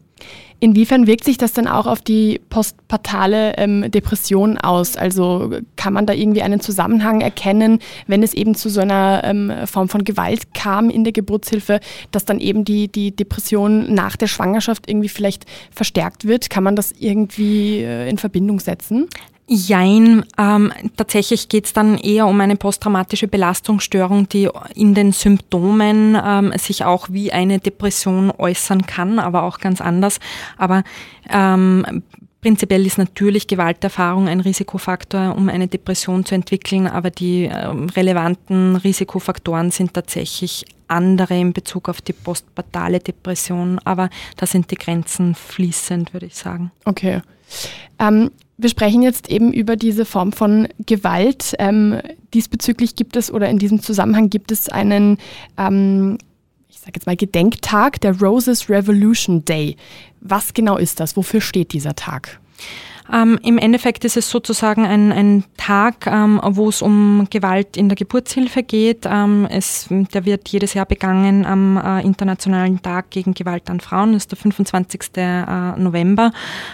Inwiefern 0.59 1.07
wirkt 1.07 1.25
sich 1.25 1.37
das 1.37 1.53
dann 1.53 1.67
auch 1.67 1.87
auf 1.87 2.01
die 2.01 2.41
postpartale 2.49 3.59
ähm, 3.59 3.91
Depression 3.91 4.57
aus? 4.57 4.97
Also 4.97 5.51
kann 5.77 5.93
man 5.93 6.07
da 6.07 6.15
irgendwie 6.15 6.41
einen 6.41 6.61
Zusammenhang 6.61 7.21
erkennen, 7.21 7.81
wenn 8.07 8.23
es 8.23 8.33
eben 8.33 8.55
zu 8.55 8.71
so 8.71 8.81
einer 8.81 9.21
ähm, 9.25 9.53
Form 9.67 9.91
von 9.91 10.05
Gewalt 10.05 10.55
kam 10.55 10.89
in 10.89 11.05
der 11.05 11.13
Geburtshilfe, 11.13 11.81
dass 12.11 12.25
dann 12.25 12.41
eben 12.41 12.65
die, 12.65 12.89
die 12.89 13.15
Depression 13.15 13.93
nach 13.93 14.17
der 14.17 14.29
Schwangerschaft 14.29 14.89
irgendwie 14.89 15.11
vielleicht 15.11 15.45
verstärkt 15.71 16.27
wird? 16.27 16.49
Kann 16.49 16.65
man 16.65 16.75
das 16.75 16.93
irgendwie 16.99 17.83
äh, 17.83 18.09
in 18.09 18.17
Verbindung 18.17 18.59
setzen? 18.59 19.09
Jein, 19.49 20.25
ähm, 20.39 20.73
tatsächlich 20.97 21.49
geht 21.49 21.67
es 21.67 21.73
dann 21.73 21.99
eher 21.99 22.27
um 22.27 22.41
eine 22.41 22.57
posttraumatische 22.57 23.29
Belastungsstörung, 23.29 24.29
die 24.29 24.49
in 24.75 24.95
den 24.95 25.13
Symptomen 25.13 26.19
ähm, 26.21 26.53
sich 26.59 26.85
auch 26.85 27.09
wie 27.11 27.33
eine 27.33 27.61
Depression 27.61 28.33
äußern 28.37 28.87
kann, 28.87 29.21
aber 29.21 29.45
auch 29.45 29.59
ganz 29.59 29.81
anders. 29.81 30.19
Aber 30.59 30.83
ähm, 31.31 32.03
Prinzipiell 32.47 32.87
ist 32.87 32.97
natürlich 32.97 33.49
Gewalterfahrung 33.49 34.29
ein 34.29 34.39
Risikofaktor, 34.39 35.35
um 35.37 35.49
eine 35.49 35.67
Depression 35.67 36.25
zu 36.25 36.37
entwickeln, 36.37 36.87
aber 36.87 37.11
die 37.11 37.51
ähm, 37.53 37.89
relevanten 37.89 38.77
Risikofaktoren 38.77 39.73
sind 39.73 39.95
tatsächlich 39.95 40.65
andere 40.87 41.37
in 41.37 41.53
Bezug 41.53 41.89
auf 41.89 42.01
die 42.01 42.13
postpartale 42.13 43.01
Depression, 43.01 43.81
aber 43.83 44.11
da 44.37 44.47
sind 44.47 44.71
die 44.71 44.77
Grenzen 44.77 45.35
fließend, 45.35 46.13
würde 46.13 46.27
ich 46.27 46.37
sagen. 46.37 46.71
Okay. 46.85 47.21
Ähm, 47.99 48.31
wir 48.59 48.71
sprechen 48.71 49.03
jetzt 49.03 49.29
eben 49.29 49.53
über 49.53 49.77
diese 49.77 50.05
Form 50.05 50.33
von 50.33 50.69
Gewalt. 50.87 51.55
Ähm, 51.59 52.01
diesbezüglich 52.33 52.97
gibt 52.97 53.17
es 53.17 53.31
oder 53.31 53.49
in 53.49 53.59
diesem 53.59 53.83
Zusammenhang 53.83 54.31
gibt 54.31 54.51
es 54.51 54.69
einen, 54.69 55.19
ähm, 55.59 56.19
ich 56.69 56.79
sage 56.79 56.93
jetzt 56.95 57.07
mal, 57.07 57.17
Gedenktag, 57.17 58.01
der 58.01 58.19
Roses 58.19 58.71
Revolution 58.71 59.45
Day. 59.45 59.77
Was 60.21 60.55
genau 60.55 60.79
ist 60.79 61.01
das? 61.01 61.17
Wofür 61.17 61.41
steht 61.41 61.73
dieser 61.73 61.95
Tag? 61.95 62.41
Ähm, 63.13 63.39
Im 63.43 63.59
Endeffekt 63.59 64.05
ist 64.05 64.17
es 64.17 64.31
sozusagen 64.31 64.85
ein, 64.85 65.13
ein 65.13 65.45
Tag, 65.57 66.07
ähm, 66.07 66.41
wo 66.43 66.69
es 66.69 66.83
um 66.83 67.27
Gewalt 67.31 67.77
in 67.77 67.89
der 67.89 67.97
Geburtshilfe 67.97 68.63
geht. 68.63 69.07
Ähm, 69.07 69.47
es, 69.51 69.87
der 69.91 70.25
wird 70.25 70.49
jedes 70.49 70.75
Jahr 70.75 70.87
begangen 70.87 71.47
am 71.47 71.77
äh, 71.77 72.03
Internationalen 72.03 72.83
Tag 72.83 73.11
gegen 73.11 73.35
Gewalt 73.35 73.71
an 73.71 73.81
Frauen. 73.81 74.13
Das 74.13 74.25
ist 74.25 74.33
der 74.33 74.39
25. 74.39 75.03
Äh, 75.17 75.79
November. 75.79 76.33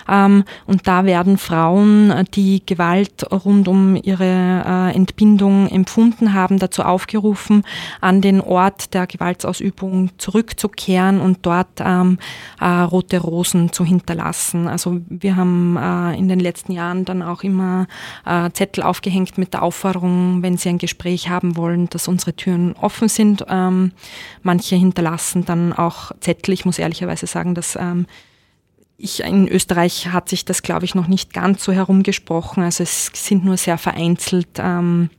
Ähm, 0.09 0.45
und 0.67 0.87
da 0.87 1.05
werden 1.05 1.39
Frauen, 1.39 2.25
die 2.35 2.65
Gewalt 2.65 3.31
rund 3.31 3.69
um 3.69 3.97
ihre 3.97 4.25
äh, 4.67 4.95
Entbindung 4.95 5.69
empfunden 5.69 6.33
haben, 6.33 6.59
dazu 6.59 6.83
aufgerufen, 6.83 7.65
an 8.01 8.21
den 8.21 8.41
Ort 8.41 8.95
der 8.95 9.07
Gewaltsausübung 9.07 10.11
zurückzukehren 10.19 11.21
und 11.21 11.39
dort 11.43 11.81
ähm, 11.81 12.19
äh, 12.61 12.67
rote 12.67 13.19
Rosen 13.19 13.73
zu 13.73 13.85
hinterlassen. 13.85 14.69
Also 14.69 15.01
wir 15.09 15.37
haben 15.37 15.77
äh, 15.77 16.22
in 16.23 16.29
den 16.29 16.41
letzten 16.41 16.73
Jahren 16.73 17.05
dann 17.05 17.23
auch 17.23 17.43
immer 17.43 17.87
äh, 18.25 18.51
Zettel 18.53 18.83
aufgehängt 18.83 19.39
mit 19.39 19.53
der 19.53 19.63
Aufforderung, 19.63 20.43
wenn 20.43 20.57
Sie 20.57 20.69
ein 20.69 20.79
Gespräch 20.79 21.29
haben 21.29 21.57
wollen, 21.57 21.89
dass 21.91 22.09
unsere 22.09 22.35
Türen 22.35 22.75
offen 22.81 23.09
sind. 23.09 23.45
Ähm, 23.49 23.93
manche 24.43 24.77
hinterlassen 24.77 25.45
dann 25.45 25.73
auch 25.73 26.13
Zettel. 26.21 26.55
Ich 26.55 26.65
muss 26.65 26.79
ehrlicherweise 26.79 27.27
sagen, 27.27 27.55
dass 27.55 27.77
ähm, 27.77 28.07
ich, 28.97 29.21
in 29.21 29.49
Österreich 29.49 30.13
hat 30.13 30.29
sich 30.29 30.45
das, 30.45 30.63
glaube 30.63 30.85
ich, 30.85 30.95
noch 30.95 31.09
nicht 31.09 31.33
ganz 31.33 31.65
so 31.65 31.73
herumgesprochen. 31.73 32.63
Also 32.63 32.85
es 32.85 33.11
sind 33.15 33.45
nur 33.45 33.57
sehr 33.57 33.77
vereinzelt 33.77 34.49
ähm, 34.59 35.11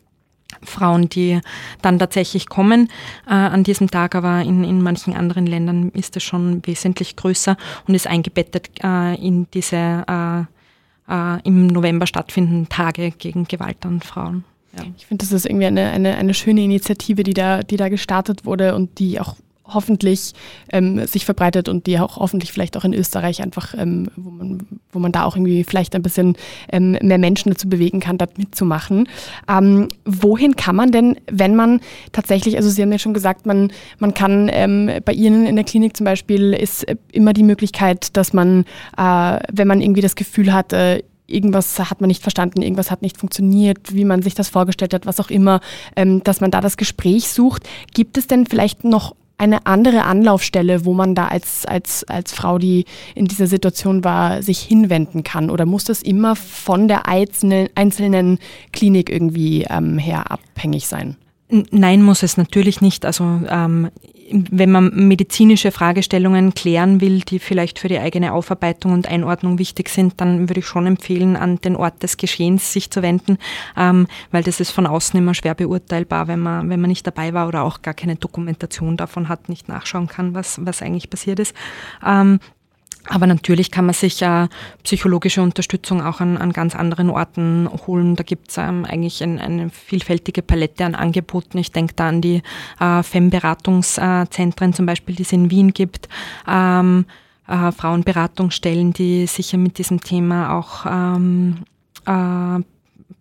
Frauen, 0.62 1.10
die 1.10 1.42
dann 1.82 2.00
tatsächlich 2.00 2.48
kommen 2.48 2.89
äh, 3.28 3.34
an 3.34 3.63
diesem 3.63 3.89
Tag, 3.89 4.16
aber 4.16 4.42
in, 4.42 4.63
in 4.63 4.82
manchen 4.82 5.13
anderen 5.13 5.46
Ländern 5.46 5.89
ist 5.89 6.16
es 6.16 6.24
schon 6.24 6.66
wesentlich 6.66 7.16
größer 7.16 7.58
und 7.88 7.96
ist 7.96 8.08
eingebettet 8.08 8.70
äh, 8.84 9.16
in 9.16 9.48
diese 9.54 10.06
äh, 10.08 10.44
äh, 11.10 11.42
im 11.44 11.68
November 11.68 12.08
stattfinden 12.08 12.70
Tage 12.70 13.12
gegen 13.12 13.46
Gewalt 13.46 13.86
an 13.86 14.02
Frauen. 14.02 14.44
Ja. 14.78 14.84
Ich 14.98 15.06
finde, 15.06 15.24
das 15.24 15.32
ist 15.32 15.46
irgendwie 15.46 15.68
eine, 15.68 15.92
eine, 15.92 16.16
eine 16.16 16.34
schöne 16.34 16.62
Initiative, 16.63 17.24
die 17.24 17.34
da, 17.34 17.62
die 17.62 17.78
da 17.78 17.89
gestartet 17.89 18.46
wurde 18.46 18.76
und 18.76 19.00
die 19.00 19.20
auch 19.20 19.36
hoffentlich 19.65 20.34
ähm, 20.71 21.06
sich 21.08 21.26
verbreitet 21.26 21.69
und 21.69 21.88
die 21.88 21.99
auch 21.99 22.17
hoffentlich 22.17 22.52
vielleicht 22.52 22.76
auch 22.78 22.84
in 22.84 22.93
Österreich 22.93 23.41
einfach, 23.41 23.73
ähm, 23.78 24.10
wo, 24.15 24.30
man, 24.30 24.60
wo 24.91 24.99
man 24.99 25.12
da 25.12 25.23
auch 25.23 25.36
irgendwie 25.36 25.63
vielleicht 25.63 25.95
ein 25.95 26.02
bisschen 26.02 26.36
ähm, 26.71 26.97
mehr 27.02 27.17
Menschen 27.17 27.52
dazu 27.52 27.69
bewegen 27.69 27.99
kann, 27.99 28.17
da 28.17 28.28
mitzumachen. 28.36 29.08
Ähm, 29.49 29.89
wohin 30.06 30.56
kann 30.56 30.76
man 30.76 30.91
denn, 30.91 31.17
wenn 31.32 31.56
man 31.56 31.80
tatsächlich, 32.12 32.58
also 32.58 32.69
Sie 32.69 32.82
haben 32.82 32.91
ja 32.91 32.99
schon 32.99 33.13
gesagt, 33.13 33.45
man, 33.45 33.71
man 33.99 34.13
kann 34.13 34.49
ähm, 34.52 34.91
bei 35.06 35.13
Ihnen 35.13 35.45
in 35.45 35.56
der 35.56 35.65
Klinik 35.65 35.95
zum 35.95 36.06
Beispiel 36.06 36.54
ist 36.54 36.86
immer 37.12 37.34
die 37.34 37.43
Möglichkeit, 37.43 38.15
dass 38.17 38.34
man, 38.34 38.65
äh, 38.97 39.39
wenn 39.52 39.67
man 39.67 39.82
irgendwie 39.82 40.02
das 40.02 40.15
Gefühl 40.15 40.54
hat, 40.54 40.73
äh, 40.73 41.04
irgendwas 41.26 41.80
hat 41.80 42.02
man 42.02 42.10
nicht 42.10 42.21
verstanden, 42.21 42.62
irgendwas 42.62 42.91
hat 42.91 43.02
nicht 43.02 43.17
funktioniert, 43.17 43.93
wie 43.93 44.06
man 44.06 44.21
sich 44.21 44.36
das 44.36 44.49
vorgestellt 44.49 44.93
hat, 44.93 45.06
was 45.06 45.19
auch 45.19 45.30
immer, 45.30 45.62
ähm, 45.95 46.23
dass 46.23 46.41
man 46.41 46.52
da 46.52 46.62
das 46.62 46.78
Gespräch 46.78 47.30
sucht. 47.30 47.63
Gibt 47.93 48.17
es 48.17 48.28
denn 48.28 48.45
vielleicht 48.45 48.84
noch 48.84 49.15
eine 49.43 49.65
andere 49.65 50.03
Anlaufstelle, 50.03 50.86
wo 50.86 50.93
man 50.93 51.15
da 51.15 51.27
als, 51.27 51.65
als, 51.65 52.03
als 52.06 52.34
Frau, 52.34 52.58
die 52.58 52.86
in 53.15 53.25
dieser 53.25 53.47
Situation 53.47 54.03
war, 54.03 54.41
sich 54.41 54.60
hinwenden 54.60 55.23
kann? 55.23 55.49
Oder 55.49 55.65
muss 55.65 55.84
das 55.84 56.01
immer 56.01 56.36
von 56.36 56.88
der 56.88 57.08
einzelnen, 57.08 57.69
einzelnen 57.75 58.39
Klinik 58.71 59.10
irgendwie 59.10 59.65
ähm, 59.69 59.97
her 59.97 60.32
abhängig 60.32 60.88
sein? 60.88 61.17
Nein, 61.49 62.01
muss 62.01 62.23
es 62.23 62.38
natürlich 62.38 62.82
nicht. 62.82 63.06
Also 63.06 63.23
ähm, 63.47 63.89
wenn 64.31 64.71
man 64.71 65.07
medizinische 65.07 65.71
Fragestellungen 65.71 66.53
klären 66.53 67.01
will, 67.01 67.21
die 67.21 67.39
vielleicht 67.39 67.79
für 67.79 67.88
die 67.88 67.99
eigene 67.99 68.33
Aufarbeitung 68.33 68.93
und 68.93 69.07
Einordnung 69.07 69.59
wichtig 69.59 69.89
sind, 69.89 70.19
dann 70.21 70.49
würde 70.49 70.59
ich 70.59 70.65
schon 70.65 70.88
empfehlen, 70.88 71.36
an 71.36 71.57
den 71.57 71.75
Ort 71.75 72.03
des 72.03 72.17
Geschehens 72.17 72.71
sich 72.71 72.89
zu 72.89 73.01
wenden, 73.01 73.38
ähm, 73.77 74.07
weil 74.31 74.43
das 74.43 74.59
ist 74.59 74.71
von 74.71 74.88
außen 74.88 75.17
immer 75.17 75.33
schwer 75.33 75.55
beurteilbar, 75.55 76.27
wenn 76.27 76.39
man, 76.39 76.69
wenn 76.69 76.81
man 76.81 76.89
nicht 76.89 77.05
dabei 77.05 77.33
war 77.33 77.47
oder 77.47 77.63
auch 77.63 77.81
gar 77.81 77.93
keine 77.93 78.15
Dokumentation 78.15 78.97
davon 78.97 79.29
hat, 79.29 79.49
nicht 79.49 79.67
nachschauen 79.67 80.07
kann, 80.07 80.33
was, 80.33 80.63
was 80.65 80.81
eigentlich 80.81 81.09
passiert 81.09 81.39
ist. 81.39 81.55
Ähm, 82.05 82.39
aber 83.10 83.28
natürlich 83.28 83.70
kann 83.70 83.86
man 83.86 83.94
sich 83.94 84.22
äh, 84.22 84.48
psychologische 84.84 85.42
Unterstützung 85.42 86.02
auch 86.02 86.22
an, 86.22 86.38
an 86.38 86.54
ganz 86.54 86.76
anderen 86.76 87.10
Orten 87.10 87.70
holen. 87.86 88.16
Da 88.16 88.24
gibt 88.24 88.52
es 88.52 88.58
ähm, 88.58 88.86
eigentlich 88.86 89.22
ein, 89.22 89.39
eine 89.39 89.70
vielfältige 89.70 90.42
Palette 90.42 90.86
an 90.86 90.96
Angeboten. 90.96 91.58
Ich 91.58 91.72
denke 91.72 91.94
da 91.96 92.08
an 92.08 92.22
die 92.22 92.42
äh, 92.80 93.04
FEM-Beratungszentren 93.04 94.74
zum 94.74 94.86
Beispiel, 94.86 95.16
die 95.16 95.24
es 95.24 95.34
in 95.34 95.52
Wien 95.52 95.74
gibt. 95.74 96.08
Ähm, 96.48 97.06
äh, 97.48 97.72
Frauenberatungsstellen, 97.72 98.94
die 98.94 99.28
sicher 99.28 99.58
mit 99.58 99.78
diesem 99.78 100.00
Thema 100.00 100.58
auch 100.58 100.86
ähm, 100.86 101.58
äh, 102.06 102.63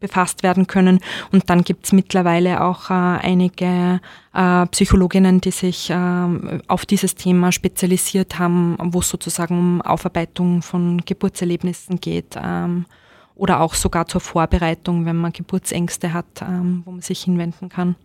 befasst 0.01 0.43
werden 0.43 0.67
können. 0.67 1.01
Und 1.31 1.49
dann 1.51 1.63
gibt 1.63 1.87
es 1.87 1.93
mittlerweile 1.93 2.63
auch 2.63 2.91
äh, 2.91 2.93
einige 2.93 4.01
äh, 4.35 4.67
Psychologinnen, 4.67 5.41
die 5.41 5.51
sich 5.51 5.91
äh, 5.91 6.27
auf 6.69 6.87
dieses 6.87 7.15
Thema 7.15 7.53
spezialisiert 7.53 8.39
haben, 8.39 8.77
wo 8.81 9.01
es 9.01 9.09
sozusagen 9.09 9.59
um 9.59 9.83
Aufarbeitung 9.83 10.63
von 10.63 10.99
Geburtserlebnissen 11.05 12.01
geht. 12.01 12.37
Ähm, 12.37 12.87
oder 13.35 13.61
auch 13.61 13.75
sogar 13.75 14.07
zur 14.07 14.21
Vorbereitung, 14.21 15.07
wenn 15.07 15.17
man 15.17 15.33
Geburtsängste 15.33 16.13
hat, 16.13 16.43
ähm, 16.43 16.83
wo 16.85 16.93
man 16.93 17.01
sich 17.01 17.23
hinwenden 17.23 17.69
kann. 17.69 17.97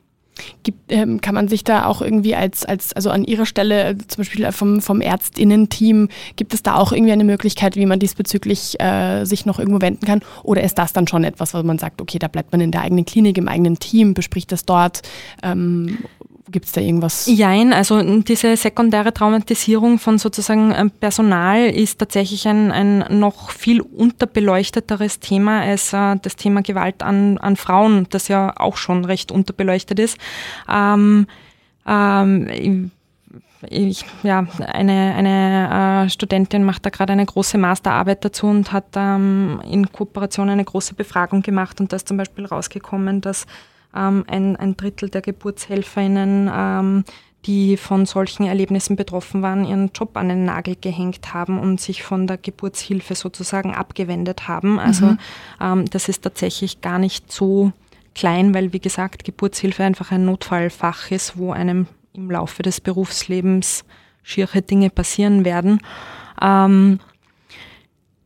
Gibt, 0.63 0.91
ähm, 0.91 1.21
kann 1.21 1.36
man 1.36 1.47
sich 1.47 1.63
da 1.63 1.86
auch 1.86 2.02
irgendwie 2.02 2.36
als, 2.36 2.65
als 2.65 2.93
also 2.93 3.10
an 3.10 3.23
Ihrer 3.23 3.45
Stelle, 3.45 3.89
äh, 3.89 3.97
zum 4.08 4.23
Beispiel 4.23 4.52
vom, 4.52 4.82
vom 4.82 5.02
Ärztinnen-Team, 5.02 6.10
gibt 6.36 6.54
es 6.54 6.63
da 6.63 6.76
auch 6.76 6.91
irgendwie 6.91 7.12
eine 7.12 7.23
Möglichkeit, 7.23 7.76
wie 7.76 7.86
man 7.86 8.00
diesbezüglich 8.00 8.80
äh, 8.80 9.26
sich 9.26 9.45
noch 9.45 9.60
irgendwo 9.60 9.82
wenden 9.82 10.06
kann? 10.06 10.21
Oder 10.43 10.63
ist 10.63 10.78
das 10.78 10.93
dann 10.93 11.08
schon 11.08 11.23
etwas, 11.23 11.54
wo 11.54 11.63
man 11.63 11.80
sagt, 11.80 12.02
okay, 12.02 12.19
da 12.19 12.28
bleibt 12.28 12.52
man 12.52 12.62
in 12.62 12.71
der 12.71 12.82
eigenen 12.82 13.06
Klinik, 13.06 13.38
im 13.38 13.47
eigenen 13.47 13.80
Team, 13.80 14.13
bespricht 14.13 14.52
das 14.52 14.65
dort? 14.65 15.02
Ähm, 15.43 16.00
Gibt 16.49 16.65
es 16.65 16.71
da 16.71 16.79
irgendwas? 16.79 17.25
Jein, 17.27 17.73
also 17.73 18.01
diese 18.21 18.55
sekundäre 18.55 19.13
Traumatisierung 19.13 19.99
von 19.99 20.17
sozusagen 20.17 20.73
ähm, 20.73 20.91
Personal 20.91 21.69
ist 21.69 21.99
tatsächlich 21.99 22.47
ein, 22.47 22.71
ein 22.71 23.19
noch 23.19 23.49
viel 23.49 23.81
unterbeleuchteteres 23.81 25.19
Thema 25.19 25.62
als 25.62 25.91
äh, 25.91 26.15
das 26.21 26.38
Thema 26.38 26.62
Gewalt 26.62 27.03
an, 27.03 27.38
an 27.38 27.57
Frauen, 27.57 28.07
das 28.10 28.29
ja 28.29 28.53
auch 28.55 28.77
schon 28.77 29.03
recht 29.03 29.31
unterbeleuchtet 29.31 29.99
ist. 29.99 30.17
Ähm, 30.71 31.27
ähm, 31.86 32.91
ich, 33.69 34.05
ja, 34.23 34.47
eine, 34.60 35.15
eine 35.15 36.05
äh, 36.05 36.10
Studentin 36.10 36.63
macht 36.63 36.86
da 36.86 36.89
gerade 36.91 37.12
eine 37.13 37.25
große 37.25 37.57
Masterarbeit 37.57 38.23
dazu 38.23 38.47
und 38.47 38.71
hat 38.71 38.86
ähm, 38.95 39.62
in 39.69 39.91
Kooperation 39.91 40.49
eine 40.49 40.63
große 40.63 40.93
Befragung 40.93 41.41
gemacht 41.41 41.81
und 41.81 41.91
da 41.91 41.97
ist 41.97 42.07
zum 42.07 42.17
Beispiel 42.17 42.45
rausgekommen, 42.45 43.19
dass 43.19 43.47
ähm, 43.95 44.23
ein, 44.28 44.56
ein 44.56 44.78
Drittel 44.78 45.10
der 45.10 45.21
Geburtshelferinnen, 45.21 46.50
ähm, 46.54 47.04
die 47.45 47.78
von 47.78 48.06
solchen 48.06 48.45
Erlebnissen 48.45 48.95
betroffen 48.95 49.41
waren, 49.41 49.63
ihren 49.63 49.91
Job 49.93 50.17
an 50.17 50.30
den 50.30 50.43
Nagel 50.43 50.76
gehängt 50.80 51.34
haben 51.34 51.60
und 51.60 51.80
sich 51.80 52.04
von 52.04 52.28
der 52.28 52.38
Geburtshilfe 52.38 53.15
sozusagen 53.15 53.73
abgewendet 53.73 54.47
haben. 54.47 54.80
Also 54.80 55.06
mhm. 55.06 55.19
ähm, 55.62 55.86
das 55.86 56.10
ist 56.10 56.23
tatsächlich 56.23 56.82
gar 56.82 57.00
nicht 57.00 57.32
so 57.32 57.71
klein, 58.15 58.54
weil 58.54 58.73
wie 58.73 58.80
gesagt 58.80 59.23
Geburtshilfe 59.23 59.84
einfach 59.84 60.12
ein 60.12 60.26
Notfallfach 60.26 61.12
ist, 61.12 61.38
wo 61.38 61.52
einem 61.52 61.88
im 62.13 62.30
Laufe 62.32 62.63
des 62.63 62.82
Berufslebens 62.82 63.86
schiere 64.23 64.62
Dinge 64.62 64.89
passieren 64.89 65.45
werden. 65.45 65.80
Ähm, 66.41 67.00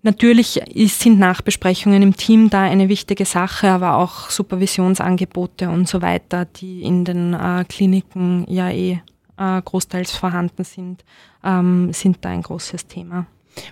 Natürlich 0.03 0.59
sind 0.75 1.19
Nachbesprechungen 1.19 2.01
im 2.01 2.17
Team 2.17 2.49
da 2.49 2.61
eine 2.61 2.89
wichtige 2.89 3.25
Sache, 3.25 3.69
aber 3.69 3.97
auch 3.97 4.31
Supervisionsangebote 4.31 5.69
und 5.69 5.87
so 5.87 6.01
weiter, 6.01 6.45
die 6.45 6.81
in 6.81 7.05
den 7.05 7.33
äh, 7.35 7.63
Kliniken 7.69 8.45
ja 8.47 8.71
eh 8.71 8.99
äh, 9.37 9.61
großteils 9.61 10.11
vorhanden 10.11 10.63
sind, 10.63 11.03
ähm, 11.43 11.93
sind 11.93 12.17
da 12.21 12.29
ein 12.29 12.41
großes 12.41 12.87
Thema. 12.87 13.27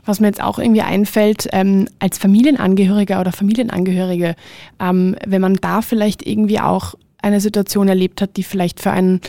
Was 0.06 0.20
mir 0.20 0.28
jetzt 0.28 0.44
auch 0.44 0.60
irgendwie 0.60 0.82
einfällt, 0.82 1.48
ähm, 1.52 1.88
als 2.00 2.18
Familienangehöriger 2.18 3.22
oder 3.22 3.32
Familienangehörige, 3.32 4.36
ähm, 4.80 5.16
wenn 5.26 5.42
man 5.42 5.56
da 5.56 5.82
vielleicht 5.82 6.26
irgendwie 6.28 6.60
auch 6.60 6.96
eine 7.22 7.42
Situation 7.42 7.88
erlebt 7.88 8.22
hat, 8.22 8.38
die 8.38 8.44
vielleicht 8.44 8.82
für 8.82 8.92
einen 8.92 9.22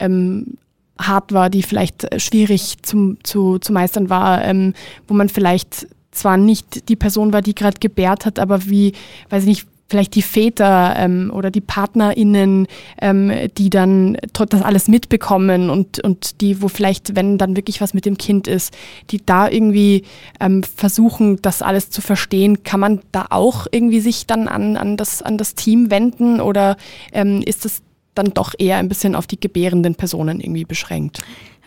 ähm, 0.00 0.56
hart 1.00 1.32
war, 1.32 1.50
die 1.50 1.62
vielleicht 1.62 2.20
schwierig 2.20 2.82
zum, 2.82 3.22
zu, 3.22 3.58
zu 3.58 3.72
meistern 3.72 4.10
war, 4.10 4.44
ähm, 4.44 4.74
wo 5.06 5.14
man 5.14 5.28
vielleicht 5.28 5.86
zwar 6.18 6.36
nicht 6.36 6.88
die 6.88 6.96
Person 6.96 7.32
war, 7.32 7.42
die 7.42 7.54
gerade 7.54 7.78
gebärt 7.80 8.26
hat, 8.26 8.38
aber 8.38 8.66
wie, 8.66 8.92
weiß 9.30 9.42
ich 9.42 9.48
nicht, 9.48 9.66
vielleicht 9.88 10.14
die 10.14 10.22
Väter 10.22 10.94
ähm, 10.98 11.32
oder 11.34 11.50
die 11.50 11.60
PartnerInnen, 11.60 12.66
ähm, 13.00 13.32
die 13.56 13.70
dann 13.70 14.18
das 14.32 14.62
alles 14.62 14.86
mitbekommen 14.88 15.70
und, 15.70 16.00
und 16.00 16.40
die, 16.40 16.60
wo 16.60 16.68
vielleicht, 16.68 17.16
wenn 17.16 17.38
dann 17.38 17.56
wirklich 17.56 17.80
was 17.80 17.94
mit 17.94 18.04
dem 18.04 18.18
Kind 18.18 18.46
ist, 18.46 18.76
die 19.10 19.24
da 19.24 19.48
irgendwie 19.48 20.04
ähm, 20.40 20.62
versuchen, 20.62 21.40
das 21.40 21.62
alles 21.62 21.90
zu 21.90 22.02
verstehen, 22.02 22.62
kann 22.64 22.80
man 22.80 23.00
da 23.12 23.26
auch 23.30 23.66
irgendwie 23.70 24.00
sich 24.00 24.26
dann 24.26 24.46
an, 24.46 24.76
an, 24.76 24.96
das, 24.96 25.22
an 25.22 25.38
das 25.38 25.54
Team 25.54 25.90
wenden 25.90 26.40
oder 26.40 26.76
ähm, 27.12 27.42
ist 27.44 27.64
das 27.64 27.80
dann 28.14 28.34
doch 28.34 28.54
eher 28.58 28.76
ein 28.76 28.88
bisschen 28.88 29.14
auf 29.14 29.26
die 29.26 29.40
gebärenden 29.40 29.94
Personen 29.94 30.40
irgendwie 30.40 30.64
beschränkt? 30.64 31.22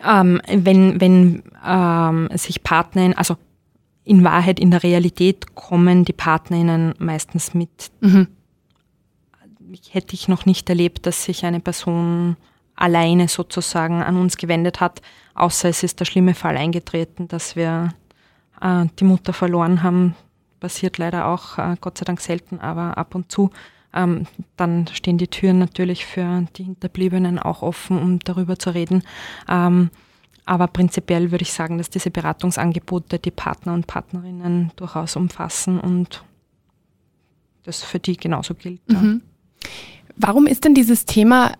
Ähm, 0.06 0.40
wenn 0.48 1.00
wenn 1.00 1.42
ähm, 1.66 2.28
sich 2.34 2.62
Partnerin, 2.62 3.16
also 3.16 3.36
in 4.04 4.24
Wahrheit 4.24 4.58
in 4.58 4.70
der 4.70 4.82
Realität 4.82 5.54
kommen 5.54 6.04
die 6.04 6.12
Partnerinnen 6.12 6.94
meistens 6.98 7.54
mit. 7.54 7.90
Mhm. 8.00 8.28
Hätte 9.90 10.14
ich 10.14 10.28
noch 10.28 10.44
nicht 10.44 10.68
erlebt, 10.68 11.06
dass 11.06 11.24
sich 11.24 11.44
eine 11.44 11.60
Person 11.60 12.36
alleine 12.74 13.28
sozusagen 13.28 14.02
an 14.02 14.16
uns 14.16 14.36
gewendet 14.36 14.80
hat, 14.80 15.02
außer 15.34 15.68
es 15.68 15.82
ist 15.82 16.00
der 16.00 16.04
schlimme 16.04 16.34
Fall 16.34 16.56
eingetreten, 16.56 17.28
dass 17.28 17.56
wir 17.56 17.94
äh, 18.60 18.86
die 18.98 19.04
Mutter 19.04 19.32
verloren 19.32 19.82
haben. 19.82 20.14
Passiert 20.60 20.98
leider 20.98 21.26
auch, 21.26 21.58
äh, 21.58 21.76
Gott 21.80 21.98
sei 21.98 22.04
Dank 22.04 22.20
selten, 22.20 22.60
aber 22.60 22.98
ab 22.98 23.14
und 23.14 23.30
zu. 23.30 23.50
Ähm, 23.94 24.26
dann 24.56 24.86
stehen 24.88 25.18
die 25.18 25.28
Türen 25.28 25.58
natürlich 25.58 26.06
für 26.06 26.46
die 26.56 26.64
Hinterbliebenen 26.64 27.38
auch 27.38 27.62
offen, 27.62 27.98
um 27.98 28.18
darüber 28.20 28.58
zu 28.58 28.70
reden. 28.70 29.02
Ähm, 29.48 29.90
aber 30.44 30.66
prinzipiell 30.66 31.30
würde 31.30 31.42
ich 31.42 31.52
sagen, 31.52 31.78
dass 31.78 31.90
diese 31.90 32.10
Beratungsangebote 32.10 33.18
die 33.18 33.30
Partner 33.30 33.74
und 33.74 33.86
Partnerinnen 33.86 34.72
durchaus 34.76 35.16
umfassen 35.16 35.78
und 35.78 36.24
das 37.64 37.82
für 37.82 38.00
die 38.00 38.16
genauso 38.16 38.54
gilt. 38.54 38.80
Mhm. 38.88 39.22
Warum 40.16 40.46
ist 40.46 40.64
denn 40.64 40.74
dieses 40.74 41.04
Thema 41.04 41.52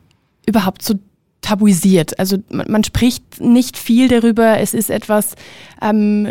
überhaupt 0.47 0.83
so 0.83 0.95
tabuisiert? 1.41 2.19
Also 2.19 2.39
man, 2.51 2.71
man 2.71 2.85
spricht 2.85 3.41
nicht 3.41 3.77
viel 3.77 4.09
darüber. 4.09 4.59
Es 4.59 4.75
ist 4.75 4.91
etwas, 4.91 5.37
ähm, 5.81 6.29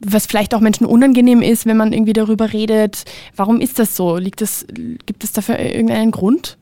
was 0.00 0.26
vielleicht 0.26 0.54
auch 0.54 0.60
Menschen 0.60 0.86
unangenehm 0.86 1.42
ist, 1.42 1.66
wenn 1.66 1.76
man 1.76 1.92
irgendwie 1.92 2.14
darüber 2.14 2.52
redet. 2.52 3.04
Warum 3.36 3.60
ist 3.60 3.78
das 3.78 3.94
so? 3.96 4.16
Liegt 4.16 4.40
das, 4.40 4.66
gibt 5.06 5.24
es 5.24 5.32
dafür 5.32 5.58
irgendeinen 5.58 6.10
Grund? 6.10 6.56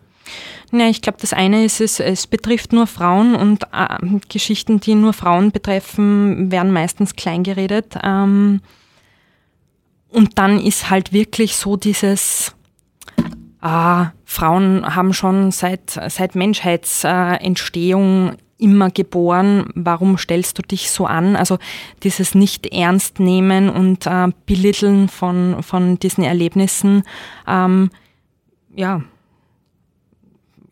Ja, 0.73 0.89
ich 0.89 1.03
glaube, 1.03 1.19
das 1.21 1.33
eine 1.33 1.65
ist, 1.65 1.81
es, 1.81 2.01
es 2.01 2.27
betrifft 2.27 2.73
nur 2.73 2.87
Frauen 2.87 3.35
und 3.35 3.65
äh, 3.73 4.21
Geschichten, 4.29 4.81
die 4.81 4.95
nur 4.95 5.13
Frauen 5.13 5.51
betreffen, 5.51 6.53
werden 6.53 6.73
meistens 6.73 7.17
kleingeredet. 7.17 7.97
Ähm, 8.03 8.61
und 10.09 10.39
dann 10.39 10.61
ist 10.61 10.91
halt 10.91 11.13
wirklich 11.13 11.57
so 11.57 11.77
dieses, 11.77 12.55
äh, 13.63 14.05
Frauen 14.25 14.95
haben 14.95 15.13
schon 15.13 15.51
seit, 15.51 15.99
seit 16.09 16.35
Menschheitsentstehung 16.35 18.37
immer 18.59 18.91
geboren, 18.91 19.71
warum 19.75 20.19
stellst 20.19 20.59
du 20.59 20.63
dich 20.63 20.91
so 20.91 21.07
an? 21.07 21.35
Also 21.35 21.59
dieses 22.03 22.35
nicht 22.35 22.67
ernst 22.67 23.19
nehmen 23.19 23.71
und 23.71 24.07
äh, 24.07 24.29
belitteln 24.47 25.09
von, 25.09 25.63
von 25.63 25.99
diesen 25.99 26.25
Erlebnissen, 26.25 27.03
ähm, 27.49 27.91
ja, 28.75 29.03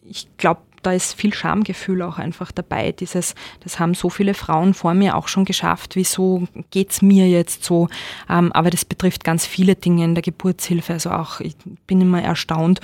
ich 0.09 0.29
glaube, 0.37 0.61
da 0.83 0.93
ist 0.93 1.15
viel 1.15 1.35
Schamgefühl 1.35 2.03
auch 2.03 2.19
einfach 2.19 2.53
dabei. 2.53 2.93
Dieses, 2.93 3.35
das 3.61 3.79
haben 3.79 3.95
so 3.95 4.11
viele 4.11 4.35
Frauen 4.35 4.75
vor 4.75 4.95
mir 4.95 5.17
auch 5.17 5.29
schon 5.29 5.45
geschafft. 5.45 5.97
Wieso 5.97 6.47
geht 6.71 6.91
es 6.91 7.03
mir 7.03 7.29
jetzt 7.29 7.65
so? 7.65 7.89
Ähm, 8.31 8.53
aber 8.53 8.71
das 8.71 8.85
betrifft 8.85 9.25
ganz 9.25 9.47
viele 9.47 9.75
Dinge 9.75 10.05
in 10.05 10.15
der 10.15 10.23
Geburtshilfe. 10.23 10.93
Also 10.93 11.11
auch, 11.11 11.41
ich 11.41 11.57
bin 11.87 12.01
immer 12.01 12.23
erstaunt, 12.23 12.81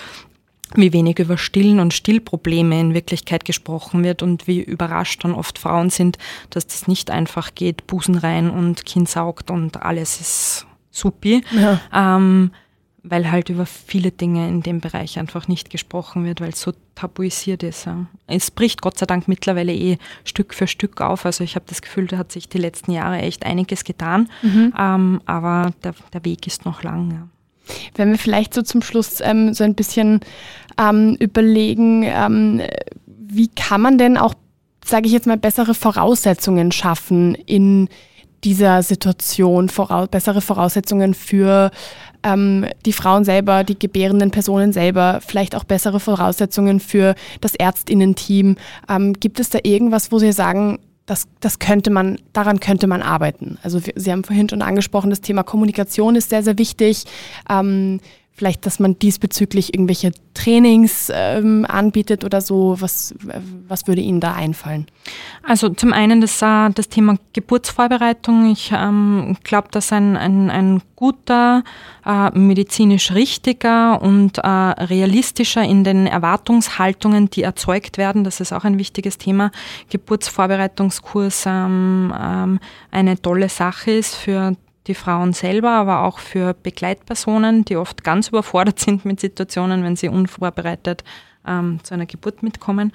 wie 0.75 0.93
wenig 0.93 1.19
über 1.19 1.39
Stillen 1.39 1.79
und 1.79 1.95
Stillprobleme 1.95 2.81
in 2.81 2.95
Wirklichkeit 2.95 3.45
gesprochen 3.45 4.03
wird 4.03 4.23
und 4.23 4.47
wie 4.47 4.61
überrascht 4.61 5.23
dann 5.23 5.33
oft 5.33 5.59
Frauen 5.59 5.91
sind, 5.91 6.19
dass 6.51 6.67
das 6.67 6.89
nicht 6.89 7.11
einfach 7.11 7.55
geht, 7.55 7.87
Busen 7.87 8.17
rein 8.17 8.51
und 8.51 8.85
Kind 8.85 9.09
saugt 9.09 9.51
und 9.51 9.83
alles 9.83 10.21
ist 10.21 10.67
supi. 10.91 11.45
Ja. 11.53 11.81
Ähm, 11.93 12.51
weil 13.07 13.31
halt 13.31 13.51
über 13.51 13.67
viele 13.67 14.11
Dinge 14.11 14.49
in 14.49 14.63
dem 14.63 14.81
Bereich 14.81 15.19
einfach 15.19 15.47
nicht 15.47 15.69
gesprochen 15.69 16.25
wird, 16.25 16.41
weil 16.41 16.49
es 16.49 16.61
so 16.63 16.73
tabuisiert 16.95 17.63
ist. 17.63 17.87
Es 18.27 18.51
bricht 18.51 18.81
Gott 18.81 18.99
sei 18.99 19.05
Dank 19.05 19.29
mittlerweile 19.29 19.75
eh 19.75 19.99
Stück 20.25 20.55
für 20.55 20.67
Stück 20.67 21.03
auf. 21.03 21.27
Also 21.27 21.45
ich 21.45 21.55
habe 21.55 21.67
das 21.69 21.83
Gefühl, 21.83 22.07
da 22.07 22.17
hat 22.17 22.33
sich 22.33 22.49
die 22.49 22.59
letzten 22.59 22.93
Jahre 22.93 23.19
echt 23.19 23.45
einiges 23.45 23.85
getan, 23.85 24.31
mhm. 24.41 24.73
ähm, 24.79 25.21
aber 25.27 25.73
der, 25.85 25.95
der, 26.15 26.25
Weg 26.25 26.47
ist 26.47 26.65
noch 26.65 26.83
lang. 26.83 27.11
Ja. 27.11 27.29
Wenn 27.95 28.11
wir 28.11 28.19
vielleicht 28.19 28.55
so 28.55 28.63
zum 28.63 28.81
Schluss 28.81 29.21
ähm, 29.21 29.53
so 29.53 29.65
ein 29.65 29.75
bisschen 29.75 30.21
ähm, 30.79 31.17
überlegen, 31.21 32.05
ähm, 32.05 32.63
wie 33.07 33.49
kann 33.49 33.83
man 33.83 33.99
denn 33.99 34.17
auch, 34.17 34.33
sage 34.83 35.07
ich 35.07 35.13
jetzt 35.13 35.27
mal, 35.27 35.37
bessere 35.37 35.75
Voraussetzungen 35.75 36.73
schaffen 36.73 37.35
in 37.35 37.91
dieser 38.45 38.83
Situation, 38.83 39.69
voraus 39.69 40.09
bessere 40.09 40.41
Voraussetzungen 40.41 41.15
für 41.15 41.71
ähm, 42.23 42.67
die 42.85 42.93
Frauen 42.93 43.25
selber, 43.25 43.65
die 43.65 43.79
gebärenden 43.79 44.31
Personen 44.31 44.73
selber, 44.73 45.21
vielleicht 45.27 45.55
auch 45.55 45.65
bessere 45.65 46.01
Voraussetzungen 46.01 46.81
für 46.81 47.15
das 47.41 47.55
Ärztinnen-Team. 47.55 48.57
Ähm, 48.89 49.13
gibt 49.15 49.41
es 49.41 49.51
da 49.51 49.59
irgendwas, 49.63 50.13
wo 50.13 50.19
Sie 50.19 50.33
sagen, 50.33 50.79
das, 51.07 51.27
das 51.41 51.59
könnte 51.59 51.91
man, 51.91 52.19
daran 52.33 52.61
könnte 52.61 52.87
man 52.87 53.03
arbeiten? 53.03 53.59
Also 53.63 53.79
Sie 53.79 54.11
haben 54.11 54.25
vorhin 54.25 54.49
schon 54.49 54.63
angesprochen, 54.63 55.11
das 55.11 55.21
Thema 55.21 55.43
Kommunikation 55.43 56.17
ist 56.17 56.31
sehr, 56.31 56.43
sehr 56.43 56.59
wichtig. 56.59 57.05
Ähm, 57.51 58.01
vielleicht, 58.35 58.67
dass 58.67 58.81
man 58.81 58.99
diesbezüglich 58.99 59.75
irgendwelche 59.75 60.13
Trainings 60.35 61.11
ähm, 61.15 61.65
anbietet 61.69 62.25
oder 62.25 62.41
so. 62.41 62.77
Was, 62.81 63.15
was 63.69 63.87
würde 63.87 64.01
Ihnen 64.01 64.21
da 64.21 64.35
einfallen? 64.35 64.87
Also 65.45 65.69
zum 65.69 65.93
einen 65.93 66.21
das, 66.21 66.43
äh, 66.43 66.71
das 66.71 66.89
Thema 66.89 67.17
Geburtsvorbereitung. 67.33 68.51
Ich 68.51 68.73
ähm, 68.75 69.37
glaube, 69.45 69.69
dass 69.71 69.93
ein, 69.93 70.17
ein, 70.17 70.51
ein 70.51 70.83
guter, 70.97 71.63
äh, 72.05 72.37
medizinisch 72.37 73.13
richtiger 73.13 74.03
und 74.03 74.39
äh, 74.39 74.49
realistischer 74.49 75.63
in 75.63 75.85
den 75.85 76.09
Erwartungshaltungen, 76.09 77.31
die 77.31 77.43
erzeugt 77.43 77.99
werden, 77.99 78.25
das 78.25 78.41
ist 78.41 78.53
auch 78.53 78.65
ein 78.65 78.79
wichtiges 78.79 79.17
Thema, 79.17 79.53
Geburtsvorbereitungskurs 79.91 81.45
ähm, 81.47 82.13
ähm 82.19 82.61
eine 82.91 83.21
tolle 83.21 83.49
Sache 83.49 83.91
ist 83.91 84.15
für 84.15 84.57
die 84.87 84.95
Frauen 84.95 85.33
selber, 85.33 85.71
aber 85.71 86.03
auch 86.03 86.19
für 86.19 86.55
Begleitpersonen, 86.55 87.65
die 87.65 87.77
oft 87.77 88.05
ganz 88.05 88.29
überfordert 88.29 88.79
sind 88.79 89.05
mit 89.05 89.21
Situationen, 89.21 89.83
wenn 89.83 89.97
sie 89.97 90.09
unvorbereitet 90.09 91.05
ähm, 91.47 91.81
zu 91.83 91.95
einer 91.95 92.07
Geburt 92.07 92.43
mitkommen. 92.43 92.93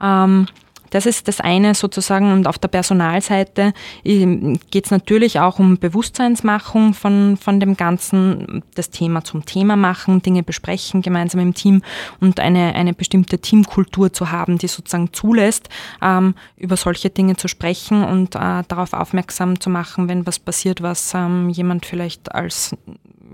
Ähm, 0.00 0.46
das 0.92 1.06
ist 1.06 1.26
das 1.26 1.40
eine 1.40 1.74
sozusagen. 1.74 2.32
Und 2.32 2.46
auf 2.46 2.58
der 2.58 2.68
Personalseite 2.68 3.72
ähm, 4.04 4.60
geht 4.70 4.84
es 4.84 4.90
natürlich 4.90 5.40
auch 5.40 5.58
um 5.58 5.78
Bewusstseinsmachung 5.78 6.92
von, 6.92 7.38
von 7.38 7.58
dem 7.60 7.76
Ganzen, 7.76 8.62
das 8.74 8.90
Thema 8.90 9.24
zum 9.24 9.46
Thema 9.46 9.74
machen, 9.76 10.20
Dinge 10.20 10.42
besprechen 10.42 11.00
gemeinsam 11.00 11.40
im 11.40 11.54
Team 11.54 11.82
und 12.20 12.40
eine, 12.40 12.74
eine 12.74 12.92
bestimmte 12.92 13.38
Teamkultur 13.38 14.12
zu 14.12 14.30
haben, 14.30 14.58
die 14.58 14.68
sozusagen 14.68 15.14
zulässt, 15.14 15.70
ähm, 16.02 16.34
über 16.58 16.76
solche 16.76 17.08
Dinge 17.08 17.36
zu 17.36 17.48
sprechen 17.48 18.04
und 18.04 18.34
äh, 18.34 18.62
darauf 18.68 18.92
aufmerksam 18.92 19.60
zu 19.60 19.70
machen, 19.70 20.08
wenn 20.08 20.26
was 20.26 20.38
passiert, 20.38 20.82
was 20.82 21.14
ähm, 21.14 21.48
jemand 21.48 21.86
vielleicht 21.86 22.34
als 22.34 22.76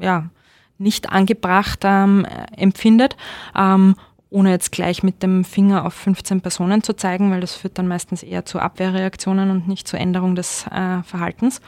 ja, 0.00 0.30
nicht 0.78 1.10
angebracht 1.10 1.80
ähm, 1.82 2.24
empfindet. 2.56 3.16
Ähm, 3.56 3.96
ohne 4.30 4.50
jetzt 4.50 4.72
gleich 4.72 5.02
mit 5.02 5.22
dem 5.22 5.44
Finger 5.44 5.86
auf 5.86 5.94
15 5.94 6.40
Personen 6.40 6.82
zu 6.82 6.94
zeigen, 6.94 7.30
weil 7.30 7.40
das 7.40 7.54
führt 7.54 7.78
dann 7.78 7.88
meistens 7.88 8.22
eher 8.22 8.44
zu 8.44 8.58
Abwehrreaktionen 8.58 9.50
und 9.50 9.68
nicht 9.68 9.88
zur 9.88 9.98
Änderung 9.98 10.34
des 10.34 10.66
äh, 10.66 11.02
Verhaltens. 11.02 11.60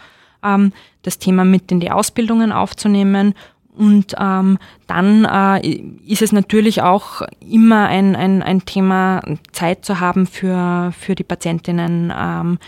Ähm, 0.42 0.72
das 1.02 1.18
Thema 1.18 1.44
mit 1.44 1.72
in 1.72 1.80
die 1.80 1.90
Ausbildungen 1.90 2.52
aufzunehmen 2.52 3.34
und 3.76 4.14
ähm, 4.18 4.58
dann 4.86 5.24
äh, 5.24 5.66
ist 6.06 6.22
es 6.22 6.32
natürlich 6.32 6.82
auch 6.82 7.22
immer 7.40 7.86
ein, 7.86 8.16
ein, 8.16 8.42
ein 8.42 8.64
Thema, 8.64 9.22
Zeit 9.52 9.84
zu 9.84 10.00
haben 10.00 10.26
für, 10.26 10.92
für 10.98 11.14
die 11.14 11.24
Patientinnen. 11.24 12.12
Ähm, 12.14 12.58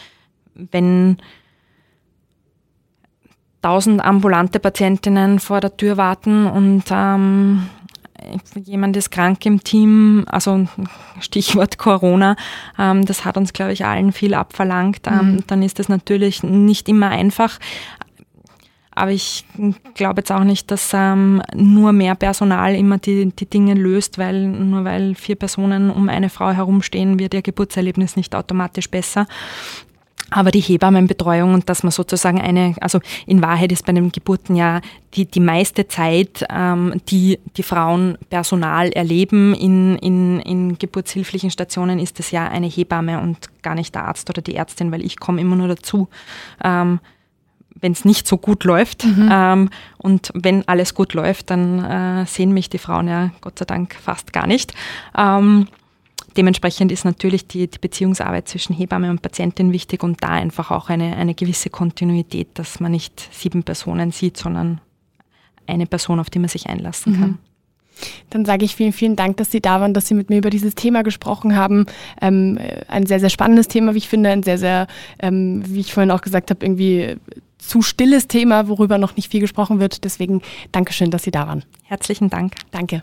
wenn 0.55 1.19
tausend 3.63 4.05
ambulante 4.05 4.59
Patientinnen 4.59 5.39
vor 5.39 5.61
der 5.61 5.77
Tür 5.77 5.97
warten 5.97 6.47
und 6.47 6.85
ähm, 6.91 7.69
jemand 8.65 8.97
ist 8.97 9.11
krank 9.11 9.45
im 9.47 9.63
Team, 9.63 10.25
also 10.29 10.67
Stichwort 11.21 11.79
Corona, 11.79 12.37
ähm, 12.79 13.05
das 13.05 13.25
hat 13.25 13.37
uns, 13.37 13.53
glaube 13.53 13.73
ich, 13.73 13.85
allen 13.85 14.13
viel 14.13 14.35
abverlangt. 14.35 15.07
Ähm, 15.07 15.35
mhm. 15.35 15.45
Dann 15.47 15.63
ist 15.63 15.79
das 15.79 15.89
natürlich 15.89 16.43
nicht 16.43 16.89
immer 16.89 17.09
einfach. 17.11 17.59
Aber 18.95 19.11
ich 19.11 19.47
glaube 19.95 20.21
jetzt 20.21 20.31
auch 20.31 20.45
nicht, 20.45 20.71
dass 20.71 20.91
ähm, 20.93 21.43
nur 21.55 21.93
mehr 21.93 22.15
Personal 22.15 22.75
immer 22.75 22.99
die, 22.99 23.33
die 23.35 23.49
Dinge 23.49 23.73
löst, 23.75 24.19
weil 24.19 24.47
nur 24.47 24.85
weil 24.85 25.15
vier 25.15 25.37
Personen 25.37 25.91
um 25.91 26.11
eine 26.11 26.29
Frau 26.29 26.51
herumstehen, 26.51 27.19
wird 27.19 27.33
ihr 27.33 27.41
Geburtserlebnis 27.41 28.17
nicht 28.17 28.35
automatisch 28.35 28.91
besser. 28.91 29.27
Aber 30.33 30.51
die 30.51 30.61
Hebammenbetreuung 30.61 31.55
und 31.55 31.69
dass 31.69 31.83
man 31.83 31.93
sozusagen 31.93 32.41
eine, 32.41 32.75
also 32.81 33.01
in 33.27 33.43
Wahrheit 33.43 33.71
ist 33.73 33.85
bei 33.85 33.93
den 33.93 34.11
Geburten 34.11 34.57
ja 34.57 34.81
die, 35.15 35.27
die 35.27 35.41
meiste 35.41 35.89
Zeit, 35.89 36.45
ähm, 36.51 36.95
die 37.09 37.39
die 37.57 37.63
Frauen 37.63 38.17
Personal 38.31 38.91
erleben 38.91 39.55
in, 39.55 39.97
in, 39.99 40.41
in 40.41 40.79
geburtshilflichen 40.79 41.51
Stationen, 41.51 41.99
ist 41.99 42.19
es 42.19 42.31
ja 42.31 42.49
eine 42.49 42.67
Hebamme 42.67 43.21
und 43.21 43.51
gar 43.63 43.75
nicht 43.75 43.95
der 43.95 44.05
Arzt 44.05 44.31
oder 44.31 44.43
die 44.43 44.57
Ärztin, 44.57 44.91
weil 44.91 45.05
ich 45.05 45.21
komme 45.21 45.41
immer 45.41 45.57
nur 45.57 45.69
dazu, 45.69 46.09
ähm, 46.65 47.01
wenn 47.81 47.93
es 47.93 48.05
nicht 48.05 48.27
so 48.27 48.39
gut 48.39 48.65
läuft. 48.65 49.05
Mhm. 49.05 49.29
Ähm, 49.31 49.71
und 49.99 50.31
wenn 50.35 50.67
alles 50.69 50.95
gut 50.95 51.15
läuft, 51.15 51.51
dann 51.51 51.85
äh, 51.85 52.27
sehen 52.27 52.53
mich 52.53 52.71
die 52.71 52.79
Frauen 52.79 53.09
ja 53.09 53.31
Gott 53.41 53.59
sei 53.59 53.65
Dank 53.65 53.95
fast 53.95 54.33
gar 54.33 54.47
nicht. 54.47 54.73
Ähm, 55.17 55.67
dementsprechend 56.37 56.93
ist 56.93 57.05
natürlich 57.05 57.47
die, 57.47 57.69
die, 57.69 57.79
Beziehungsarbeit 57.79 58.49
zwischen 58.49 58.75
Hebamme 58.75 59.11
und 59.11 59.23
Patientin 59.23 59.73
wichtig 59.73 60.03
und 60.03 60.23
da 60.23 60.29
einfach 60.29 60.71
auch 60.71 60.89
eine, 60.89 61.17
eine 61.17 61.35
gewisse 61.35 61.71
Kontinuität, 61.71 62.49
dass 62.55 62.81
man 62.81 62.93
nicht 62.93 63.29
sieben 63.33 63.63
Personen 63.63 64.11
sieht, 64.13 64.37
sondern 64.37 64.81
eine 65.67 65.87
Person, 65.87 66.21
auf 66.21 66.31
die 66.31 66.39
man 66.39 66.49
sich 66.49 66.69
einlassen 66.69 67.19
kann. 67.19 67.31
Mhm. 67.31 67.39
Dann 68.31 68.45
sage 68.45 68.65
ich 68.65 68.75
vielen, 68.75 68.93
vielen 68.93 69.17
Dank, 69.17 69.37
dass 69.37 69.51
Sie 69.51 69.61
da 69.61 69.81
waren, 69.81 69.95
dass 69.95 70.09
Sie 70.09 70.15
mit 70.15 70.31
mir 70.31 70.39
über 70.39 70.51
dieses 70.51 70.75
Thema 70.75 71.03
gesprochen 71.03 71.55
haben. 71.57 71.87
Ähm, 72.21 72.59
ein 72.89 73.07
sehr, 73.07 73.21
sehr 73.21 73.31
spannendes 73.31 73.69
Thema, 73.69 73.95
wie 73.95 73.99
ich 73.99 74.09
finde, 74.09 74.31
ein 74.31 74.43
sehr, 74.43 74.59
sehr, 74.59 74.87
ähm, 75.21 75.63
wie 75.67 75.81
ich 75.81 75.93
vorhin 75.93 76.11
auch 76.11 76.23
gesagt 76.23 76.51
habe, 76.51 76.65
irgendwie 76.65 77.17
zu 77.59 77.83
stilles 77.83 78.29
Thema, 78.29 78.69
worüber 78.69 78.99
noch 78.99 79.17
nicht 79.17 79.31
viel 79.31 79.41
gesprochen 79.41 79.79
wird. 79.81 80.05
Deswegen 80.05 80.43
Dankeschön, 80.73 81.11
dass 81.11 81.23
Sie 81.23 81.31
da 81.31 81.47
waren. 81.47 81.65
Herzlichen 81.85 82.29
Dank. 82.29 82.55
Danke. 82.71 83.03